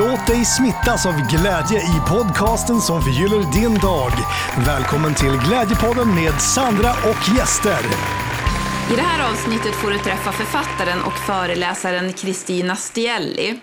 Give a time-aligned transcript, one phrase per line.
[0.00, 4.12] Låt dig smittas av glädje i podcasten som förgyller din dag.
[4.66, 7.80] Välkommen till Glädjepodden med Sandra och gäster.
[8.92, 13.60] I det här avsnittet får du träffa författaren och föreläsaren Kristina Stielli.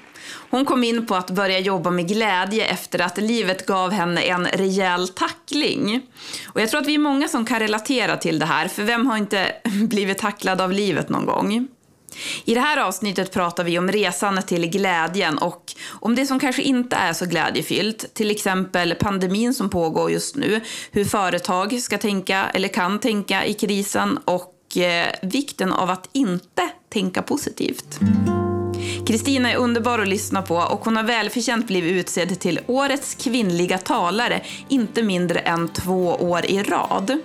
[0.50, 4.46] Hon kom in på att börja jobba med glädje efter att livet gav henne en
[4.46, 6.02] rejäl tackling.
[6.46, 9.08] Och jag tror att vi är många som kan relatera till det här, för vem
[9.08, 11.68] har inte blivit tacklad av livet någon gång?
[12.46, 16.62] I det här avsnittet pratar vi om resan till glädjen och om det som kanske
[16.62, 22.46] inte är så glädjefyllt, till exempel pandemin som pågår just nu, hur företag ska tänka
[22.54, 28.00] eller kan tänka i krisen och eh, vikten av att inte tänka positivt.
[29.08, 33.78] Kristina är underbar att lyssna på och hon har välförtjänt blivit utsedd till Årets kvinnliga
[33.78, 37.20] talare inte mindre än två år i rad.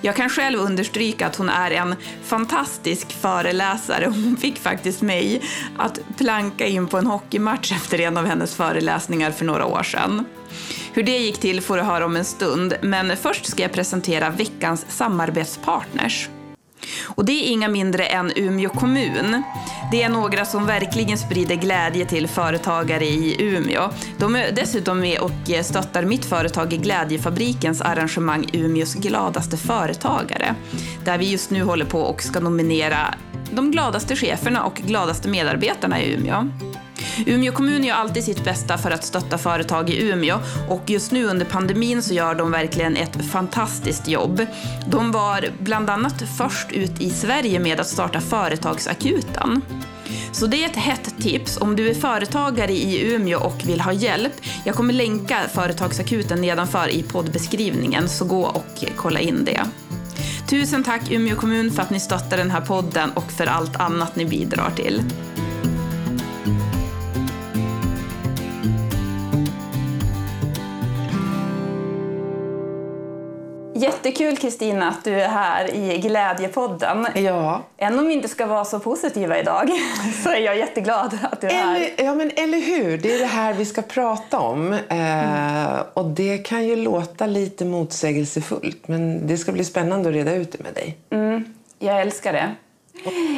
[0.00, 1.94] Jag kan själv understryka att hon är en
[2.24, 4.06] fantastisk föreläsare.
[4.18, 5.42] Hon fick faktiskt mig
[5.76, 10.24] att planka in på en hockeymatch efter en av hennes föreläsningar för några år sedan.
[10.92, 14.30] Hur det gick till får du höra om en stund, men först ska jag presentera
[14.30, 16.28] veckans samarbetspartners.
[17.04, 19.42] Och det är inga mindre än Umeå kommun.
[19.90, 23.90] Det är några som verkligen sprider glädje till företagare i Umeå.
[24.18, 30.54] De är dessutom med och stöttar mitt företag i Glädjefabrikens arrangemang Umeås gladaste företagare.
[31.04, 33.14] Där vi just nu håller på och ska nominera
[33.50, 36.48] de gladaste cheferna och gladaste medarbetarna i Umeå.
[37.26, 41.24] Umeå kommun gör alltid sitt bästa för att stötta företag i Umeå och just nu
[41.24, 44.46] under pandemin så gör de verkligen ett fantastiskt jobb.
[44.86, 49.62] De var bland annat först ut i Sverige med att starta Företagsakuten.
[50.32, 53.92] Så det är ett hett tips om du är företagare i Umeå och vill ha
[53.92, 54.32] hjälp.
[54.64, 59.60] Jag kommer länka Företagsakuten nedanför i poddbeskrivningen, så gå och kolla in det.
[60.50, 64.16] Tusen tack Umeå kommun för att ni stöttar den här podden och för allt annat
[64.16, 65.02] ni bidrar till.
[74.20, 77.06] Jättekul Kristina att du är här i Glädjepodden.
[77.14, 77.62] Ja.
[77.76, 79.70] Även om vi inte ska vara så positiva idag
[80.24, 81.76] så är jag jätteglad att du är här.
[81.76, 82.98] Eller, ja, men eller hur?
[82.98, 84.72] Det är det här vi ska prata om.
[84.72, 90.34] Eh, och det kan ju låta lite motsägelsefullt men det ska bli spännande att reda
[90.34, 90.96] ut det med dig.
[91.10, 92.54] Mm, jag älskar det.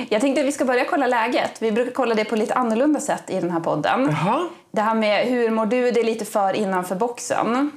[0.08, 1.62] Jag tänkte att vi ska börja kolla läget.
[1.62, 4.08] Vi brukar kolla det på lite annorlunda sätt i den här podden.
[4.10, 4.48] Jaha.
[4.72, 7.70] Det här med hur mår du, det är lite för innanför boxen.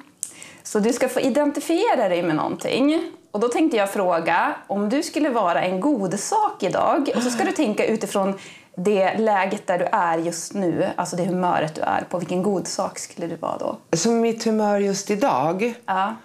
[0.64, 3.12] Så du ska få identifiera dig med någonting.
[3.32, 7.30] Och då tänkte jag fråga, om du skulle vara en god sak idag och så
[7.30, 8.34] ska du tänka utifrån
[8.76, 12.68] det läget där du är just nu, alltså det humöret du är på, vilken god
[12.68, 13.78] sak skulle du vara då?
[13.98, 15.74] Så mitt humör just idag?
[15.86, 16.16] Ja.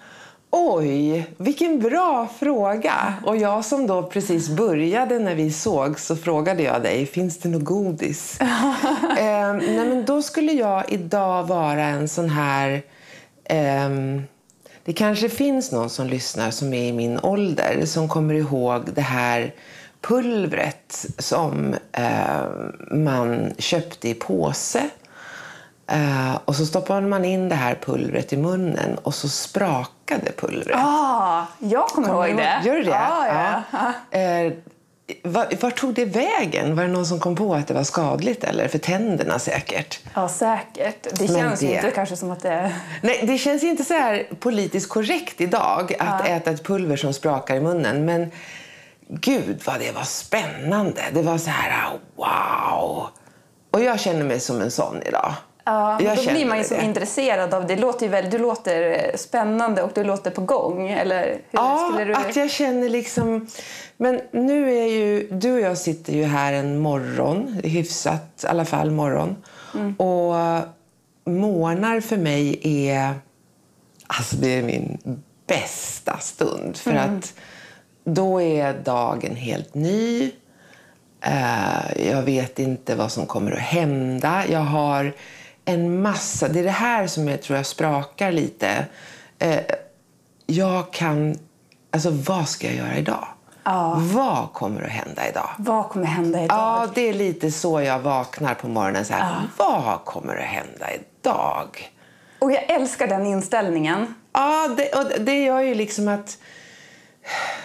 [0.50, 3.15] Oj, vilken bra fråga!
[3.25, 7.48] Och jag som då precis började när vi såg så frågade jag dig, finns det
[7.48, 8.41] något godis?
[8.41, 12.82] eh, nej men då skulle jag idag vara en sån här
[13.50, 14.22] Um,
[14.84, 19.00] det kanske finns någon som lyssnar som är i min ålder som kommer ihåg det
[19.00, 19.54] här
[20.00, 24.91] pulvret som uh, man köpte i påse.
[25.92, 30.76] Uh, och så stoppade man in det här pulvret i munnen och så sprakade pulvret.
[30.78, 32.60] Ah, jag kommer, kommer ihåg det.
[32.65, 32.98] Gör du det?
[32.98, 33.62] Ah, ja.
[34.10, 34.47] ja.
[34.47, 34.53] Uh,
[35.23, 36.77] var, tog det vägen?
[36.77, 38.45] Var det någon som kom på att det var skadligt?
[38.45, 40.01] eller För tänderna säkert.
[40.15, 41.19] Ja, säkert.
[41.19, 41.75] Det känns det...
[41.75, 42.73] inte kanske som att det...
[43.03, 46.27] Nej, det känns inte så här politiskt korrekt idag att ja.
[46.27, 48.05] äta ett pulver som sprakar i munnen.
[48.05, 48.31] Men
[49.09, 51.03] gud vad det var spännande.
[51.13, 53.09] Det var så här, wow.
[53.71, 55.35] Och jag känner mig som en sån idag.
[55.69, 57.77] Ja, jag då blir man ju så intresserad av det.
[57.77, 60.89] Låter ju väl, du låter spännande och du låter på gång.
[60.89, 62.15] Eller hur ja, skulle du...
[62.15, 63.47] att jag känner liksom...
[63.97, 65.28] Men nu är ju...
[65.31, 69.37] Du och jag sitter ju här en morgon, hyfsat i alla fall morgon.
[69.75, 69.95] Mm.
[69.95, 70.34] Och
[71.25, 73.15] morgnar för mig är...
[74.07, 74.99] Alltså det är min
[75.47, 76.77] bästa stund.
[76.77, 77.19] För mm.
[77.19, 77.34] att
[78.04, 80.31] då är dagen helt ny.
[81.27, 84.45] Uh, jag vet inte vad som kommer att hända.
[84.48, 85.13] Jag har
[85.68, 86.48] en massa...
[86.48, 88.86] Det är det här som jag tror jag sprakar lite.
[89.44, 89.59] Uh,
[90.47, 91.38] jag kan...
[91.91, 93.26] Alltså, vad ska jag göra idag?
[93.65, 93.97] Ja.
[93.98, 95.50] Vad kommer att hända idag?
[95.59, 96.59] Vad kommer hända idag?
[96.59, 99.04] Ja, det är lite så jag vaknar på morgonen.
[99.04, 99.65] Så här, ja.
[99.66, 101.92] Vad kommer att hända idag?
[102.38, 104.15] Och jag älskar den inställningen.
[104.32, 106.38] Ja, det, och det gör ju liksom att...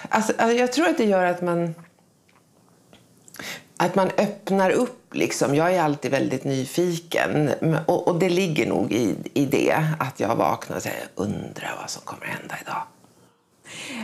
[0.10, 1.76] Alltså, jag tror att det gör att man...
[3.78, 5.03] Att man öppnar upp.
[5.16, 5.56] Liksom.
[5.56, 7.50] Jag är alltid väldigt nyfiken.
[7.86, 9.76] Och, och det ligger nog i, i det.
[10.00, 12.82] Att jag vaknar och säger, undrar vad som kommer hända idag.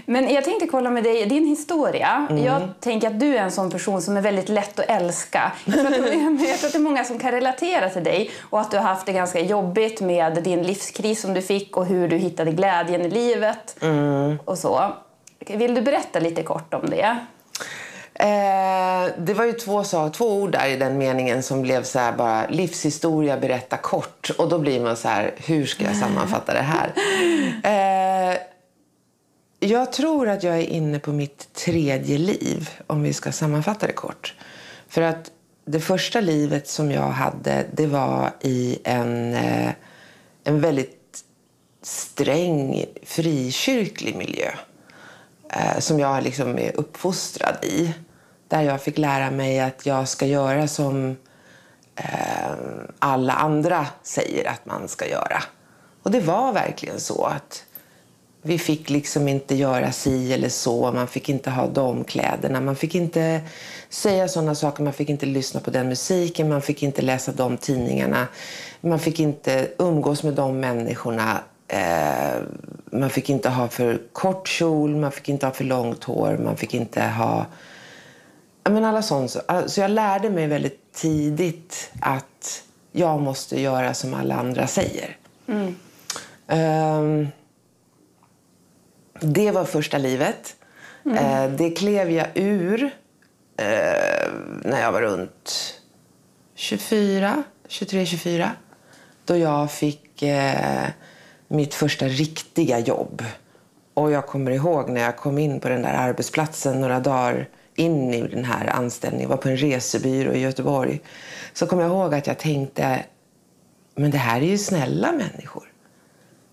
[0.06, 2.27] Men jag tänkte kolla med dig, din historia.
[2.29, 2.44] Mm.
[2.44, 5.51] Jag tänker att du är en sån person som är väldigt lätt att älska.
[5.65, 8.59] Jag tror att, jag tror att det är många som kan relatera till dig och
[8.59, 12.07] att du har haft det ganska jobbigt med din livskris som du fick och hur
[12.07, 14.39] du hittade glädjen i livet mm.
[14.45, 14.94] och så.
[15.47, 17.17] Vill du berätta lite kort om det?
[18.19, 22.00] Eh, det var ju två, så, två ord där i den meningen som blev så
[22.00, 24.30] här bara livshistoria, berätta kort.
[24.38, 26.94] Och då blir man så här, hur ska jag sammanfatta det här?
[27.63, 28.38] Eh,
[29.60, 33.94] jag tror att jag är inne på mitt tredje liv, om vi ska sammanfatta det
[33.94, 34.36] kort.
[34.88, 35.31] För att
[35.66, 39.71] det första livet som jag hade, det var i en, eh,
[40.44, 41.24] en väldigt
[41.81, 44.51] sträng frikyrklig miljö.
[45.50, 47.94] Eh, som jag liksom är uppfostrad i.
[48.49, 51.17] Där jag fick lära mig att jag ska göra som
[51.95, 52.51] eh,
[52.99, 55.43] alla andra säger att man ska göra.
[56.03, 57.63] Och det var verkligen så att
[58.41, 62.75] vi fick liksom inte göra si eller så, man fick inte ha de kläderna, man
[62.75, 63.41] fick inte
[63.89, 67.57] säga sådana saker, man fick inte lyssna på den musiken, man fick inte läsa de
[67.57, 68.27] tidningarna,
[68.81, 72.41] man fick inte umgås med de människorna, eh,
[72.91, 76.57] man fick inte ha för kort kjol, man fick inte ha för långt hår, man
[76.57, 77.45] fick inte ha
[78.63, 79.31] men alla sånt.
[79.67, 85.17] Så jag lärde mig väldigt tidigt att jag måste göra som alla andra säger.
[85.47, 85.75] Mm.
[86.47, 87.27] Um,
[89.19, 90.56] det var första livet.
[91.06, 91.17] Mm.
[91.17, 92.89] Uh, det klev jag ur uh,
[94.63, 95.75] när jag var runt
[96.56, 98.50] 24, 23-24.
[99.25, 100.89] Då jag fick uh,
[101.47, 103.23] mitt första riktiga jobb.
[103.94, 107.47] Och jag kommer ihåg när jag kom in på den där arbetsplatsen några dagar
[107.79, 111.01] in i den här anställningen, var på en resebyrå i Göteborg,
[111.53, 113.05] så kommer jag ihåg att jag tänkte,
[113.95, 115.63] men det här är ju snälla människor.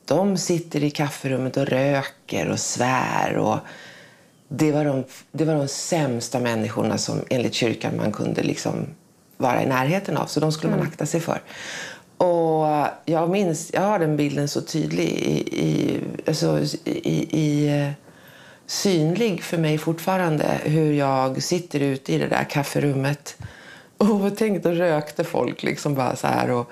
[0.05, 3.37] De sitter i kafferummet och röker och svär.
[3.37, 3.59] Och
[4.49, 8.87] det, var de, det var de sämsta människorna som enligt kyrkan man kunde liksom
[9.37, 10.27] vara i närheten av.
[10.27, 10.91] Så de skulle man mm.
[10.91, 11.43] akta sig för.
[12.17, 17.93] Och jag minns, jag har den bilden så tydlig i, i, alltså, i, i
[18.67, 23.37] synlig för mig fortfarande hur jag sitter ute i det där kafferummet
[23.97, 26.51] och tänkte och rökte folk liksom bara så här.
[26.51, 26.71] Och,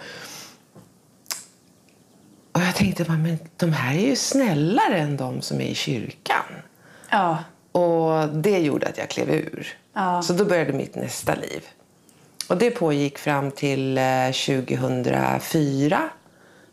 [2.52, 6.44] och jag tänkte men de här är ju snällare än de som är i kyrkan.
[7.11, 7.38] Ja.
[7.73, 9.76] Och det gjorde att jag klev ur.
[9.93, 10.23] Ja.
[10.23, 11.64] Så då började mitt nästa liv.
[12.49, 14.00] Och det pågick fram till
[14.46, 16.02] 2004 eh,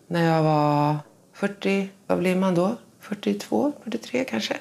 [0.08, 0.98] när jag var
[1.34, 2.76] 40, vad blir man då?
[3.00, 4.58] 42, 43 kanske.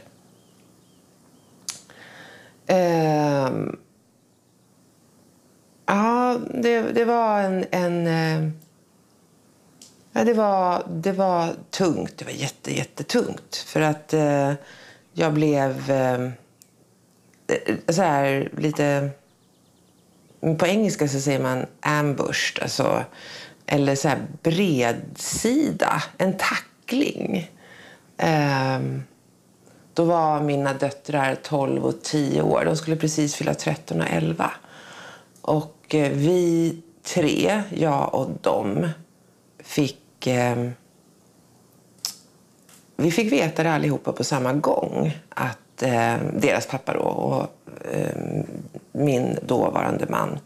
[2.71, 3.51] Eh,
[5.87, 7.65] ja, det, det var en...
[7.71, 8.51] en eh,
[10.13, 12.19] ja, det, var, det var tungt.
[12.19, 13.57] Det var jätte, jättetungt.
[13.57, 14.53] För att eh,
[15.13, 16.33] jag blev ehm,
[17.89, 19.11] så här lite...
[20.59, 23.05] På engelska så säger man ambushed, alltså,
[23.67, 27.51] eller så här bredsida, en tackling.
[28.19, 29.03] Um,
[29.95, 32.65] då var mina döttrar 12 och 10 år.
[32.65, 34.51] De skulle precis fylla 13 och 11.
[35.41, 38.89] Och eh, vi tre, jag och dem,
[39.59, 40.27] fick...
[40.27, 40.69] Eh,
[42.97, 45.19] vi fick veta det allihopa på samma gång.
[45.29, 47.47] Att eh, deras pappa då, och
[47.93, 48.45] eh,
[48.93, 50.39] min dåvarande man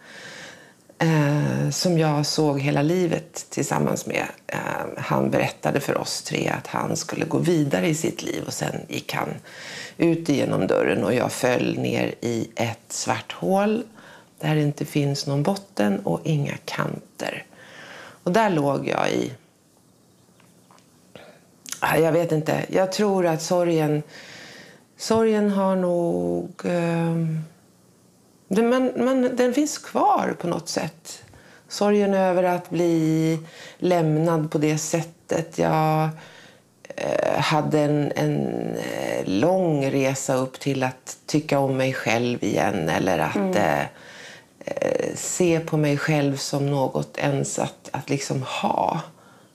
[1.04, 4.26] eh, som jag såg hela livet tillsammans med.
[4.46, 4.58] Eh,
[4.96, 8.74] han berättade för oss tre att han skulle gå vidare i sitt liv och sen
[8.88, 9.28] gick han
[9.98, 13.82] ut genom dörren och jag föll ner i ett svart hål
[14.40, 17.44] där det inte finns någon botten och inga kanter.
[18.22, 19.32] Och där låg jag i...
[21.80, 22.64] Ah, jag vet inte.
[22.68, 24.02] Jag tror att sorgen,
[24.96, 26.50] sorgen har nog...
[26.64, 27.16] Eh,
[28.48, 31.24] man, man, den finns kvar på något sätt.
[31.68, 33.38] Sorgen över att bli
[33.78, 35.58] lämnad på det sättet.
[35.58, 36.08] Jag
[36.96, 38.46] eh, hade en, en
[38.76, 43.56] eh, lång resa upp till att tycka om mig själv igen eller att mm.
[43.56, 43.80] eh,
[44.58, 49.00] eh se på mig själv som något ens att, att liksom ha.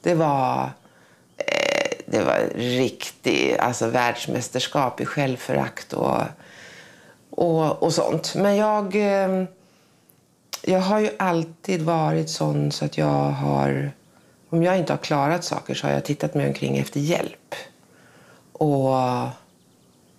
[0.01, 0.69] Det var,
[1.37, 6.21] eh, det var riktigt alltså, världsmästerskap i självförakt och
[7.39, 8.35] och, och sånt.
[8.35, 9.43] Men jag, eh,
[10.61, 13.91] jag har ju alltid varit sån så att jag har...
[14.49, 17.55] Om jag inte har klarat saker så har jag tittat mig omkring efter hjälp.
[18.53, 18.95] Och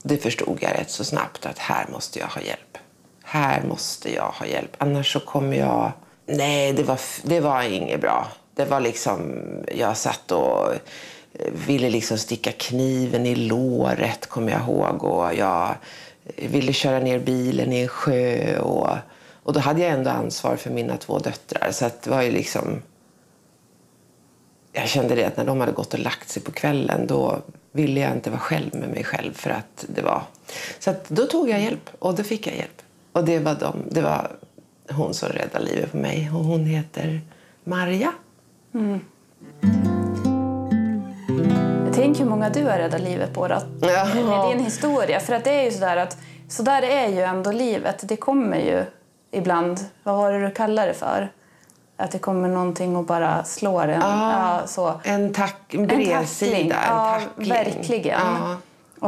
[0.03, 2.79] det förstod jag rätt så snabbt att här måste jag ha hjälp.
[3.23, 4.77] Här måste jag ha hjälp.
[4.79, 5.93] Annars så kommer jag...
[6.27, 8.27] Nej, det var, det var inget bra.
[8.55, 9.43] Det var liksom...
[9.77, 10.73] Jag satt och
[11.33, 15.05] eh, ville liksom sticka kniven i låret, kommer jag ihåg.
[15.05, 15.75] Och jag
[16.37, 18.59] ville köra ner bilen i en sjö.
[18.59, 18.89] Och,
[19.43, 21.71] och då hade jag ändå ansvar för mina två döttrar.
[21.73, 22.83] Så att det var ju liksom...
[24.73, 28.01] Jag kände det att när de hade gått och lagt sig på kvällen då ville
[28.01, 29.33] jag inte vara själv med mig själv.
[29.33, 30.23] för att det var...
[30.79, 32.83] Så att då tog jag hjälp och då fick jag hjälp.
[33.13, 34.31] Och det var, de, det var
[34.91, 36.31] hon som räddade livet på mig.
[36.35, 37.21] Och hon heter
[37.65, 38.13] Marja.
[38.75, 39.01] Mm.
[42.01, 43.57] Tänk hur många du har räddat livet på då.
[43.81, 44.05] Ja.
[44.15, 45.21] med din historia.
[45.21, 46.17] För att det är ju sådär att
[46.49, 48.09] så där är ju ändå livet.
[48.09, 48.85] Det kommer ju
[49.31, 51.33] ibland, vad var det du kallade det för?
[51.97, 54.01] Att det kommer någonting och bara slår en.
[54.01, 55.01] Ja, så.
[55.05, 58.21] En, tack, en bredsida, en, ja, verkligen.
[58.21, 58.57] Ja.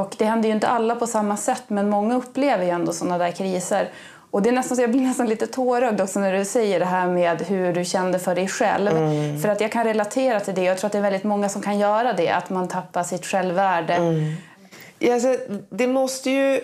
[0.01, 3.19] Och det händer ju inte alla på samma sätt, men många upplever ju ändå sådana
[3.19, 3.89] där kriser.
[4.33, 6.87] Och det är nästan så jag blir nästan lite tårögd också när du säger det
[6.87, 8.89] här med hur du kände för dig själv.
[8.89, 9.41] Mm.
[9.41, 10.62] För att jag kan relatera till det.
[10.62, 12.31] Jag tror att det är väldigt många som kan göra det.
[12.31, 13.95] Att man tappar sitt självvärde.
[13.95, 14.35] Mm.
[14.99, 15.37] Ja, alltså,
[15.71, 16.61] det måste ju...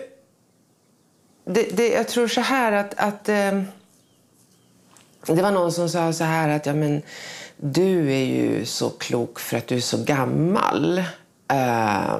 [1.45, 2.93] Det, det, jag tror så här att...
[2.97, 3.61] att eh,
[5.25, 7.01] det var någon som sa så här att ja, men,
[7.57, 11.03] du är ju så klok för att du är så gammal.
[11.53, 12.15] Uh,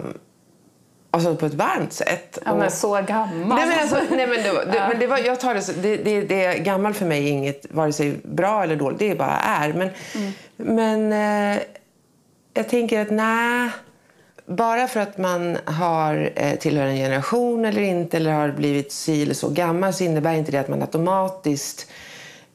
[1.12, 2.40] Alltså på ett varmt sätt.
[2.46, 3.58] Ja, men så gammal.
[3.58, 5.98] Nej, men, alltså, nej, men, det, det, men det var, jag tar det, så, det,
[5.98, 9.00] det, det gammal för mig är inget vare sig bra eller dåligt.
[9.00, 9.74] Det bara är.
[9.74, 10.32] Men, mm.
[10.58, 11.14] men
[11.54, 11.62] eh,
[12.54, 13.70] jag tänker att nej.
[14.46, 19.24] Bara för att man har eh, tillhör en generation eller inte eller har blivit si
[19.24, 21.88] eller så gammal så innebär inte det att man automatiskt,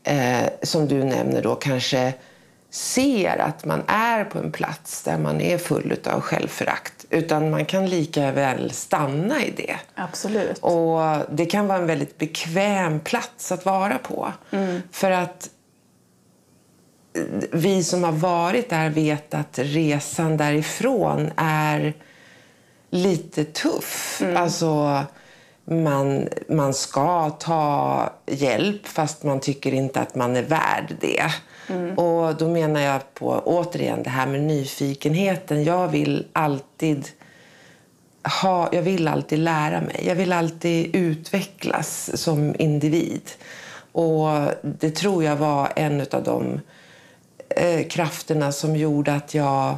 [0.05, 2.13] eh, som du nämner då, kanske
[2.75, 7.07] ser att man är på en plats där man är full av självförakt.
[7.11, 9.77] Utan man kan lika väl stanna i det.
[9.95, 10.59] Absolut.
[10.59, 11.01] Och
[11.31, 14.33] det kan vara en väldigt bekväm plats att vara på.
[14.51, 14.83] Mm.
[14.93, 15.51] För att
[17.53, 21.95] vi som har varit där vet att resan därifrån är
[22.91, 24.21] lite tuff.
[24.23, 24.37] Mm.
[24.37, 25.03] Alltså,
[25.65, 31.25] man, man ska ta hjälp fast man tycker inte att man är värd det.
[31.69, 31.99] Mm.
[31.99, 35.65] Och då menar jag på återigen det här med nyfikenheten.
[35.65, 37.09] Jag vill alltid
[38.43, 40.05] ha, jag vill alltid lära mig.
[40.07, 43.31] Jag vill alltid utvecklas som individ.
[43.93, 44.29] Och
[44.63, 46.61] det tror jag var en av de
[47.49, 49.77] eh, krafterna som gjorde att jag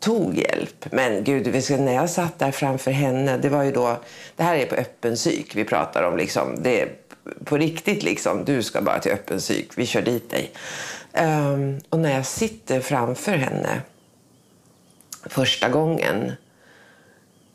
[0.00, 0.86] tog hjälp.
[0.92, 3.96] Men gud, när jag satt där framför henne, det var ju då,
[4.36, 6.62] det här är på öppen psyk vi pratar om liksom.
[6.62, 6.88] Det är
[7.44, 10.50] på riktigt liksom, du ska bara till öppen psyk, vi kör dit dig.
[11.18, 13.82] Um, och när jag sitter framför henne
[15.22, 16.32] första gången.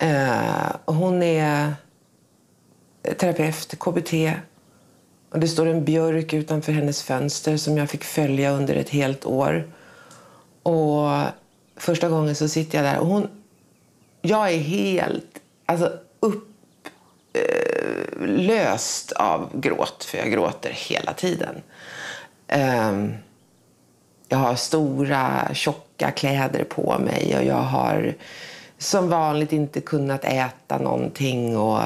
[0.04, 1.74] Uh, och hon är
[3.18, 4.14] terapeut, KBT.
[5.30, 9.26] Och det står en björk utanför hennes fönster som jag fick följa under ett helt
[9.26, 9.72] år.
[10.64, 11.22] Och
[11.76, 13.28] första gången så sitter jag där och hon...
[14.22, 15.94] Jag är helt alltså,
[18.20, 21.62] upplöst eh, uh, av gråt, för jag gråter hela tiden.
[22.48, 23.14] Um,
[24.32, 28.14] jag har stora, tjocka kläder på mig och jag har
[28.78, 31.58] som vanligt inte kunnat äta någonting.
[31.58, 31.82] Och,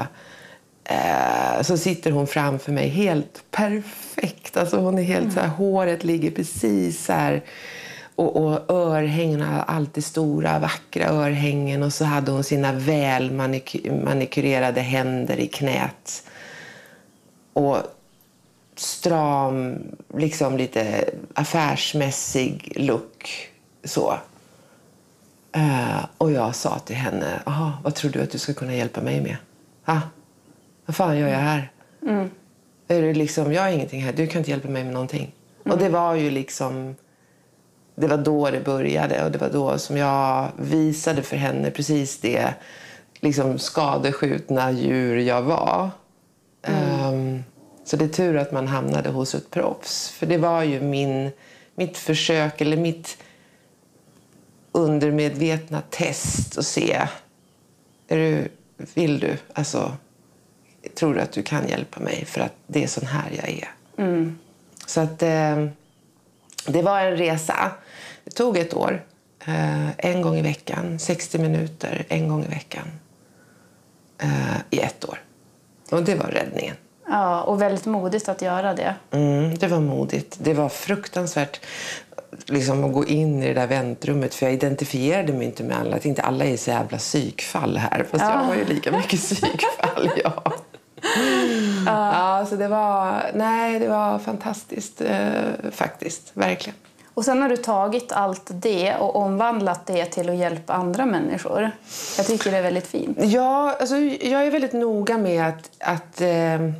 [0.84, 4.56] eh, så sitter hon framför mig helt perfekt.
[4.56, 5.34] Alltså hon är helt mm.
[5.34, 7.42] så här, håret ligger precis så här.
[8.14, 11.82] Och, och örhängena, alltid stora, vackra örhängen.
[11.82, 13.32] Och så hade hon sina väl
[14.04, 16.22] manikurerade händer i knät.
[17.52, 17.76] Och
[18.78, 19.78] stram,
[20.14, 23.50] liksom lite affärsmässig look.
[23.84, 24.18] Så.
[25.56, 29.00] Uh, och jag sa till henne, Aha, vad tror du att du ska kunna hjälpa
[29.00, 29.36] mig med?
[29.86, 30.00] Ha?
[30.86, 31.70] Vad fan gör jag här?
[32.02, 32.30] Mm.
[32.88, 35.34] Är det liksom, jag har ingenting här, du kan inte hjälpa mig med någonting.
[35.64, 35.72] Mm.
[35.72, 36.96] Och det var ju liksom,
[37.94, 42.20] det var då det började och det var då som jag visade för henne precis
[42.20, 42.54] det
[43.20, 45.90] liksom skadeskjutna djur jag var.
[46.62, 47.00] Mm.
[47.00, 47.05] Um,
[47.86, 50.10] så det är tur att man hamnade hos ett proffs.
[50.10, 51.30] För det var ju min,
[51.74, 53.18] mitt försök, eller mitt
[54.72, 57.08] undermedvetna test att se.
[58.08, 58.48] Är du,
[58.94, 59.36] vill du?
[59.52, 59.96] Alltså,
[60.94, 62.24] tror du att du kan hjälpa mig?
[62.24, 63.68] För att det är sån här jag är.
[63.98, 64.38] Mm.
[64.86, 65.66] Så att eh,
[66.66, 67.72] det var en resa.
[68.24, 69.04] Det tog ett år.
[69.46, 72.86] Eh, en gång i veckan, 60 minuter, en gång i veckan.
[74.18, 75.22] Eh, I ett år.
[75.90, 76.76] Och det var räddningen.
[77.08, 78.94] Ja, och väldigt modigt att göra det.
[79.10, 80.36] Mm, det var modigt.
[80.40, 81.60] Det var fruktansvärt
[82.46, 84.34] liksom, att gå in i det där väntrummet.
[84.34, 85.96] För jag identifierade mig inte med alla.
[85.96, 88.06] Att inte alla är så jävla psykfall här.
[88.10, 88.40] Fast ja.
[88.40, 90.42] jag var ju lika mycket psykfall, ja.
[90.44, 90.52] ja.
[91.86, 96.30] Ja, så det var, nej, det var fantastiskt eh, faktiskt.
[96.34, 96.76] Verkligen.
[97.14, 101.70] Och sen har du tagit allt det och omvandlat det till att hjälpa andra människor.
[102.16, 103.18] Jag tycker det är väldigt fint.
[103.20, 106.72] Ja, alltså, jag är väldigt noga med att, att, eh,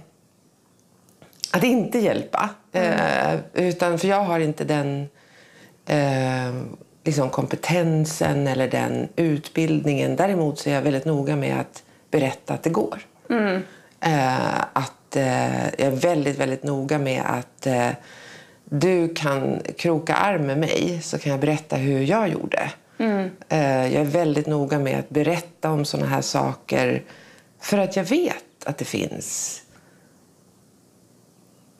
[1.53, 2.51] att inte hjälpa.
[2.73, 5.09] Eh, utan, för jag har inte den
[5.87, 6.55] eh,
[7.05, 10.17] liksom kompetensen eller den utbildningen.
[10.17, 12.99] Däremot så är jag väldigt noga med att berätta att det går.
[14.01, 17.91] Eh, att, eh, jag är väldigt, väldigt noga med att eh,
[18.65, 22.71] du kan kroka arm med mig så kan jag berätta hur jag gjorde.
[23.49, 27.03] Eh, jag är väldigt noga med att berätta om såna här saker
[27.61, 29.63] för att jag vet att det finns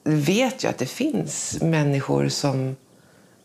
[0.07, 2.75] vet ju att det finns människor som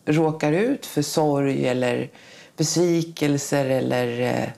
[0.05, 2.09] råkar ut för sorg eller
[2.57, 4.49] besvikelser eller, eh,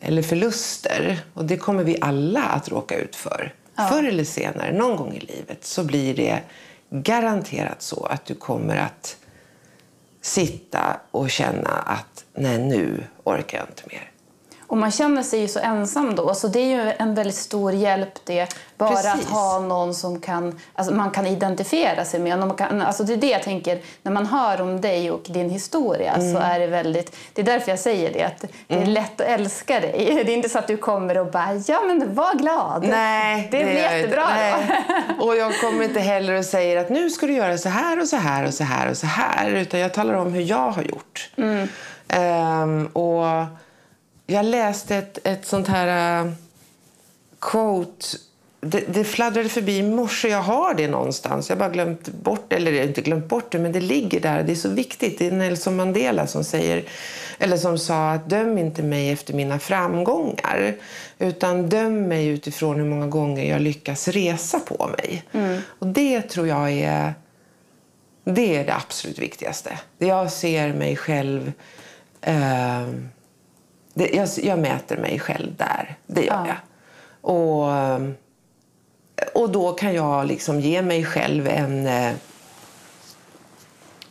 [0.00, 1.20] eller förluster.
[1.34, 3.54] Och det kommer vi alla att råka ut för.
[3.88, 6.40] Förr eller senare, någon gång i livet, så blir det
[6.90, 9.16] garanterat så att du kommer att
[10.20, 14.10] sitta och känna att nej, nu orkar jag inte mer.
[14.70, 17.72] Och man känner sig ju så ensam då, så det är ju en väldigt stor
[17.72, 18.54] hjälp det.
[18.76, 19.12] Bara Precis.
[19.12, 22.38] att ha någon som kan, alltså man kan identifiera sig med.
[22.38, 25.50] Man kan, alltså det är det jag tänker, när man hör om dig och din
[25.50, 26.34] historia Mm.
[26.34, 29.26] så är det väldigt, det är därför jag säger det, att det är lätt att
[29.26, 30.22] älska dig.
[30.26, 32.86] Det är inte så att du kommer och bara, ja men var glad.
[32.88, 34.26] Nej, det blir jättebra
[35.18, 35.24] då.
[35.26, 38.08] Och jag kommer inte heller och säger att nu ska du göra så här och
[38.08, 39.50] så här och så här och så här.
[39.50, 41.30] Utan jag talar om hur jag har gjort.
[42.08, 43.24] Ehm, och
[44.30, 46.32] jag läste ett, ett sånt här uh,
[47.38, 48.06] quote.
[48.60, 50.28] Det, det fladdrade förbi i morse.
[50.28, 51.48] Jag har det någonstans.
[51.48, 54.20] Jag har bara glömt bort eller jag har inte glömt bort det, men det ligger
[54.20, 54.42] där.
[54.42, 55.18] Det är så viktigt.
[55.18, 56.84] Det är Nelson Mandela som säger,
[57.38, 60.74] eller som sa att döm inte mig efter mina framgångar.
[61.18, 65.24] Utan döm mig utifrån hur många gånger jag lyckas resa på mig.
[65.78, 67.14] Och det tror jag är
[68.24, 69.78] det är det absolut viktigaste.
[69.98, 71.52] Jag ser mig själv...
[72.20, 72.88] Eh,
[73.94, 75.96] det, jag, jag mäter mig själv där.
[76.06, 76.46] Det gör Ja.
[76.46, 76.56] jag.
[77.22, 77.64] Och,
[79.42, 81.86] och då kan jag liksom ge mig själv en...
[81.86, 82.12] Eh,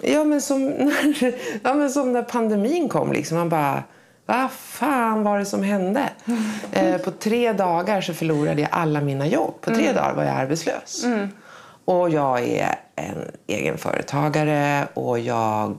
[0.01, 3.11] ja, men som, när, ja, men som när pandemin kom.
[3.13, 3.83] Liksom, man bara...
[4.25, 6.09] Vad fan var det som hände?
[6.71, 9.61] Eh, på tre dagar så förlorade jag alla mina jobb.
[9.61, 11.05] På tre dagar var jag arbetslös.
[11.85, 15.77] Och jag är en egenföretagare och jag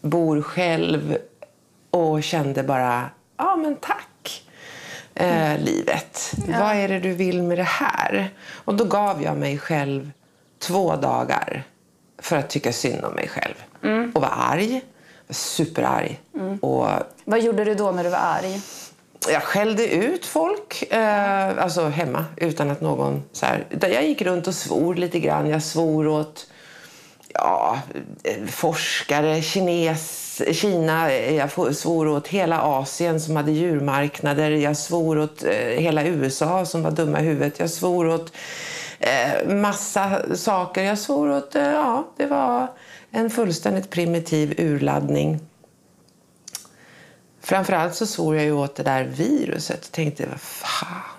[0.00, 1.16] bor själv
[1.90, 4.42] och kände bara, ja men tack
[5.14, 6.32] eh, livet.
[6.48, 8.30] Vad är det du vill med det här?
[8.64, 10.10] Och då gav jag mig själv
[10.58, 11.62] två dagar
[12.18, 13.54] för att tycka synd om mig själv.
[14.14, 14.80] Och var arg,
[15.30, 16.20] superarg.
[16.60, 16.88] Och
[17.24, 18.60] Vad gjorde du då när du var arg?
[19.28, 23.22] jag skällde ut folk, eh, alltså hemma, utan att någon...
[23.32, 25.48] Så här, jag gick runt och svor lite grann.
[25.48, 26.46] Jag svor åt
[27.34, 27.78] ja,
[28.24, 31.12] eh, forskare, kines, Kina.
[31.12, 34.50] Eh, jag svor åt hela Asien som hade djurmarknader.
[34.50, 37.58] Jag svor åt eh, hela USA som var dumma i huvudet.
[37.58, 38.32] Jag svor åt
[38.98, 40.82] eh, massa saker.
[40.82, 41.50] Jag svor åt...
[41.54, 42.70] Ja, det var
[43.10, 45.40] en fullständigt primitiv urladdning.
[47.40, 51.18] Framförallt så svor jag ju åt det där viruset och tänkte, vad fan.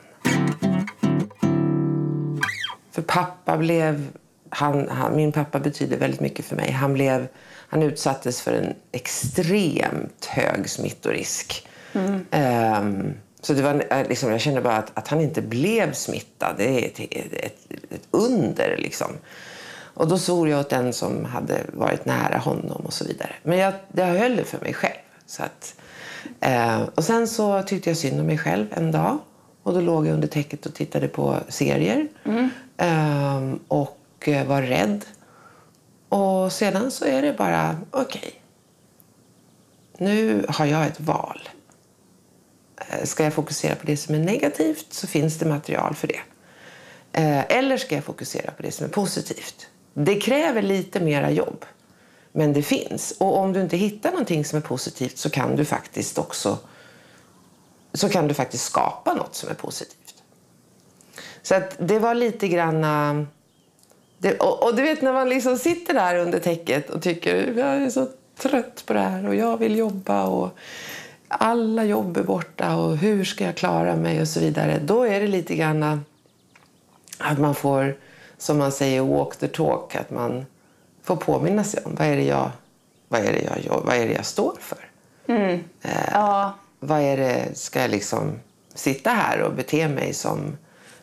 [2.92, 4.08] För pappa blev...
[4.50, 6.72] Han, han, min pappa betyder väldigt mycket för mig.
[6.72, 7.28] Han, blev,
[7.70, 11.68] han utsattes för en extremt hög smittorisk.
[12.32, 16.56] Ehm, så det var, eh, liksom, jag kände bara att, att han inte blev smittad,
[16.58, 18.78] det är ett, ett, ett, under.
[18.78, 19.08] Liksom.
[19.94, 23.36] Och då svor jag åt den som hade varit nära honom och så vidare.
[23.44, 25.00] Men jag, jag höll det för mig själv.
[25.26, 25.76] Så att,
[26.40, 29.18] eh, och sen så tyckte jag synd om mig själv en dag.
[29.64, 32.08] Och då låg jag under täcket och tittade på serier.
[32.78, 35.06] Ehm, och eh, var rädd.
[36.10, 38.42] Och sedan så är det bara, okej.
[39.98, 41.50] nu har jag ett val.
[42.78, 46.22] Eh, ska jag fokusera på det som är negativt så finns det material för det.
[47.14, 49.68] Eh, eller ska jag fokusera på det som är positivt?
[49.94, 51.66] Det kräver lite mera jobb,
[52.32, 53.12] men det finns.
[53.12, 56.58] Och om du inte hittar någonting som är positivt så kan du faktiskt också
[57.94, 60.24] så kan du faktiskt skapa något som är positivt.
[61.42, 62.84] Så att det var lite grann...
[62.84, 63.28] Eh,
[64.20, 67.82] det, och, och du vet när man liksom sitter där under täcket och tycker jag
[67.82, 70.50] är så trött på det här och jag vill jobba och
[71.28, 74.80] alla jobb är borta och hur ska jag klara mig och så vidare.
[74.84, 76.04] Då är det lite grann
[77.18, 77.98] att man får,
[78.38, 79.96] som man säger, walk the talk.
[79.96, 80.46] Att man
[81.04, 82.52] får påminna sig om vad är det jag,
[83.08, 84.80] vad är det jag, gör, vad är det jag står för.
[86.12, 88.40] Ja, Vad är det, ska jag liksom
[88.76, 90.58] sitta här och bete mig som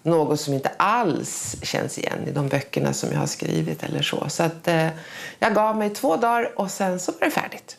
[0.06, 3.82] något som inte alls känns igen i de böckerna som jag har skrivit.
[3.82, 4.28] eller så.
[4.28, 4.88] Så att, eh,
[5.38, 7.76] jag gav mig två dagar och sen så var det färdigt.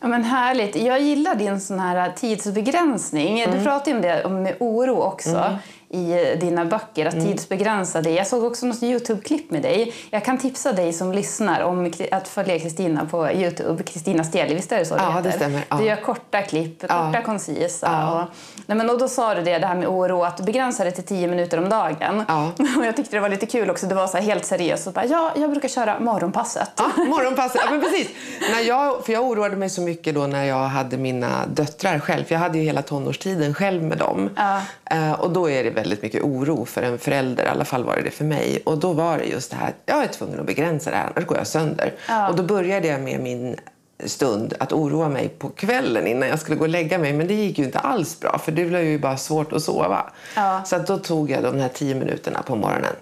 [0.00, 0.76] Ja, men härligt.
[0.76, 3.36] Jag gillar din sån här tidsbegränsning.
[3.36, 3.64] Du Mm.
[3.64, 5.58] pratar ju om det om med oro också
[5.92, 8.14] i dina böcker, att tidsbegränsa dig.
[8.14, 9.94] Jag såg också något Youtube-klipp med dig.
[10.10, 13.82] Jag kan tipsa dig som lyssnar om att följa Kristina på Youtube.
[13.82, 15.30] Kristina Steli, visst är det så Ja, det heter?
[15.30, 15.64] stämmer.
[15.68, 15.76] Ja.
[15.76, 17.86] Du gör korta klipp, korta, koncisa.
[17.92, 18.22] Ja.
[18.22, 18.28] Och,
[18.66, 20.90] nej, men, och då sa du det, det här med oro, att du begränsar det
[20.90, 22.24] till 10 minuter om dagen.
[22.28, 22.52] Ja.
[22.78, 23.86] Och jag tyckte det var lite kul också.
[23.86, 24.86] Det var så helt seriöst.
[24.86, 26.70] Och bara, ja, jag brukar köra morgonpasset.
[26.76, 27.60] Ja, morgonpasset.
[27.64, 28.08] Ja, men precis.
[28.52, 32.24] När jag, för jag oroade mig så mycket då när jag hade mina döttrar själv.
[32.24, 34.30] För jag hade ju hela tonårstiden själv med dem.
[34.36, 34.60] Ja.
[34.84, 37.44] Eh, och då är det väldigt mycket oro för en förälder.
[37.44, 38.62] I alla fall var det det för mig.
[38.64, 41.10] Och då var det just det här att jag är tvungen att begränsa det här,
[41.14, 41.92] annars går jag sönder.
[42.08, 42.28] Ja.
[42.28, 43.56] Och då började jag med min
[44.04, 47.12] stund att oroa mig på kvällen innan jag skulle gå och lägga mig.
[47.12, 50.10] Men det gick ju inte alls bra för det blev ju bara svårt att sova.
[50.36, 50.62] Ja.
[50.64, 52.94] Så att då tog jag de här tio minuterna på morgonen.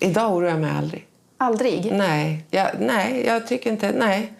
[0.00, 1.06] Idag oroar jag mig aldrig.
[1.38, 1.92] Aldrig.
[1.94, 3.92] Nej, jag, nej, jag tycker inte...
[3.98, 4.32] Nej.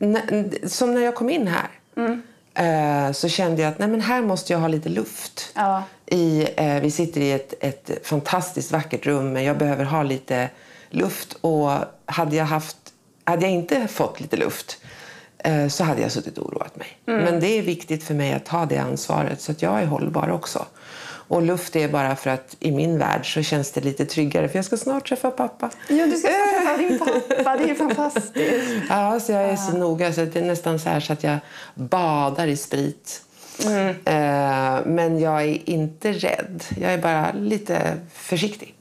[0.00, 1.68] N- Som när jag kom in här
[2.54, 5.52] eh, så kände jag att nej, men här måste jag ha lite luft.
[5.54, 5.82] Ja.
[6.06, 10.50] I, eh, vi sitter i ett, ett fantastiskt vackert rum men jag behöver ha lite
[10.90, 11.36] luft.
[11.40, 11.70] Och
[12.06, 12.76] hade jag, haft,
[13.24, 14.78] hade jag inte fått lite luft
[15.38, 16.98] eh, så hade jag suttit och oroat mig.
[17.04, 20.30] Men det är viktigt för mig att ta det ansvaret så att jag är hållbar
[20.30, 20.66] också.
[21.28, 24.58] Och luft är bara för att i min värld så känns det lite tryggare för
[24.58, 25.70] jag ska snart träffa pappa.
[25.88, 27.56] Ja, du ska träffa din pappa.
[27.58, 28.34] Det är fantastiskt.
[28.88, 31.38] Ja, så jag är så noga så det är nästan så här så att jag
[31.74, 33.22] badar i sprit.
[34.04, 36.64] Eh, men jag är inte rädd.
[36.80, 38.74] Jag är bara lite försiktig.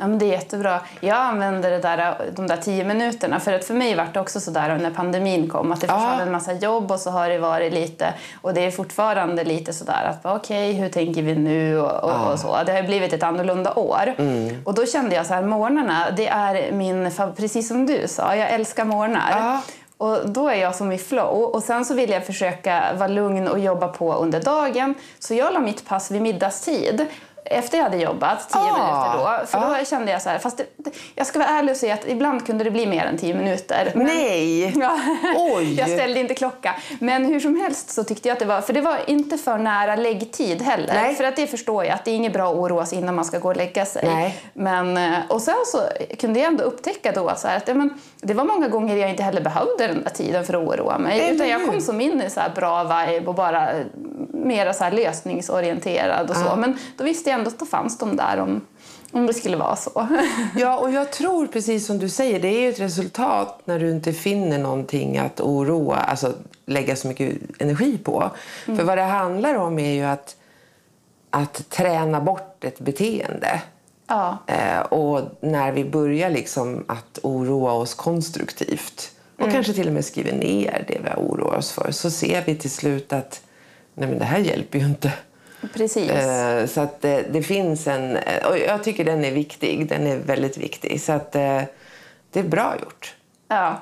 [0.00, 0.80] Ja, men det är jättebra.
[1.00, 3.40] Jag använder det där, de där tio minuterna.
[3.40, 5.72] För att för mig var det också så där när pandemin kom.
[5.72, 5.94] Att det Ja.
[5.94, 8.14] försvann en massa jobb och så har det varit lite...
[8.40, 12.32] Och det är fortfarande lite så där att okej, hur tänker vi nu och, och,
[12.32, 12.56] och så.
[12.66, 14.14] Det har blivit ett annorlunda år.
[14.64, 17.10] Och då kände jag så här, morgnarna, det är min...
[17.36, 19.30] Precis som du sa, jag älskar morgnar.
[19.30, 19.60] Ja.
[19.98, 21.42] Och då är jag som i flow.
[21.44, 24.94] Och sen så vill jag försöka vara lugn och jobba på under dagen.
[25.18, 27.06] Så jag la mitt pass vid middagstid.
[27.44, 28.72] Efter jag hade jobbat, tio Ah.
[28.72, 29.46] minuter då.
[29.46, 29.84] För då Ah.
[29.84, 32.46] kände jag så här, fast det, det, jag ska vara ärlig och säga att ibland
[32.46, 33.92] kunde det bli mer än tio minuter.
[33.94, 34.72] Men- Nej!
[34.80, 34.98] Ja,
[35.56, 35.74] Oj.
[35.74, 36.74] jag ställde inte klocka.
[37.00, 39.58] Men hur som helst så tyckte jag att det var, för det var inte för
[39.58, 40.94] nära läggtid heller.
[40.94, 41.14] Nej.
[41.14, 43.24] För att det förstår jag att det är inget bra att oroa sig innan man
[43.24, 44.02] ska gå och lägga sig.
[44.06, 44.38] Nej.
[44.54, 45.80] Men, eh, och sen så
[46.18, 49.10] kunde jag ändå upptäcka då så här att ja, men, det var många gånger jag
[49.10, 51.20] inte heller behövde den där tiden för att oroa mig.
[51.20, 53.68] Eller utan jag kom som in i så här bra vibe och bara
[54.50, 56.44] eh, mer så lösningsorienterad och så.
[56.44, 56.56] Ja.
[56.56, 58.60] Men då visste jag ändå att då fanns de där om,
[59.12, 60.08] om det skulle vara så.
[60.56, 63.90] Ja, och jag tror precis som du säger, det är ju ett resultat när du
[63.90, 66.32] inte finner någonting att oroa, alltså
[66.66, 68.30] lägga så mycket energi på.
[68.64, 70.36] För vad det handlar om är ju att,
[71.30, 73.62] att träna bort ett beteende.
[74.06, 74.38] ja.
[74.46, 80.04] Eh, och när vi börjar liksom att oroa oss konstruktivt och kanske till och med
[80.04, 83.40] skriver ner det vi oroar oss för så ser vi till slut att
[83.98, 85.12] nej men det här hjälper ju inte.
[85.74, 86.10] Precis.
[86.10, 88.16] Eh, så att det, det finns en...
[88.16, 89.88] eh, Och jag tycker den är viktig.
[89.88, 91.00] Den är väldigt viktig.
[91.00, 91.62] Så att eh,
[92.32, 93.14] det är bra gjort.
[93.48, 93.80] Ja.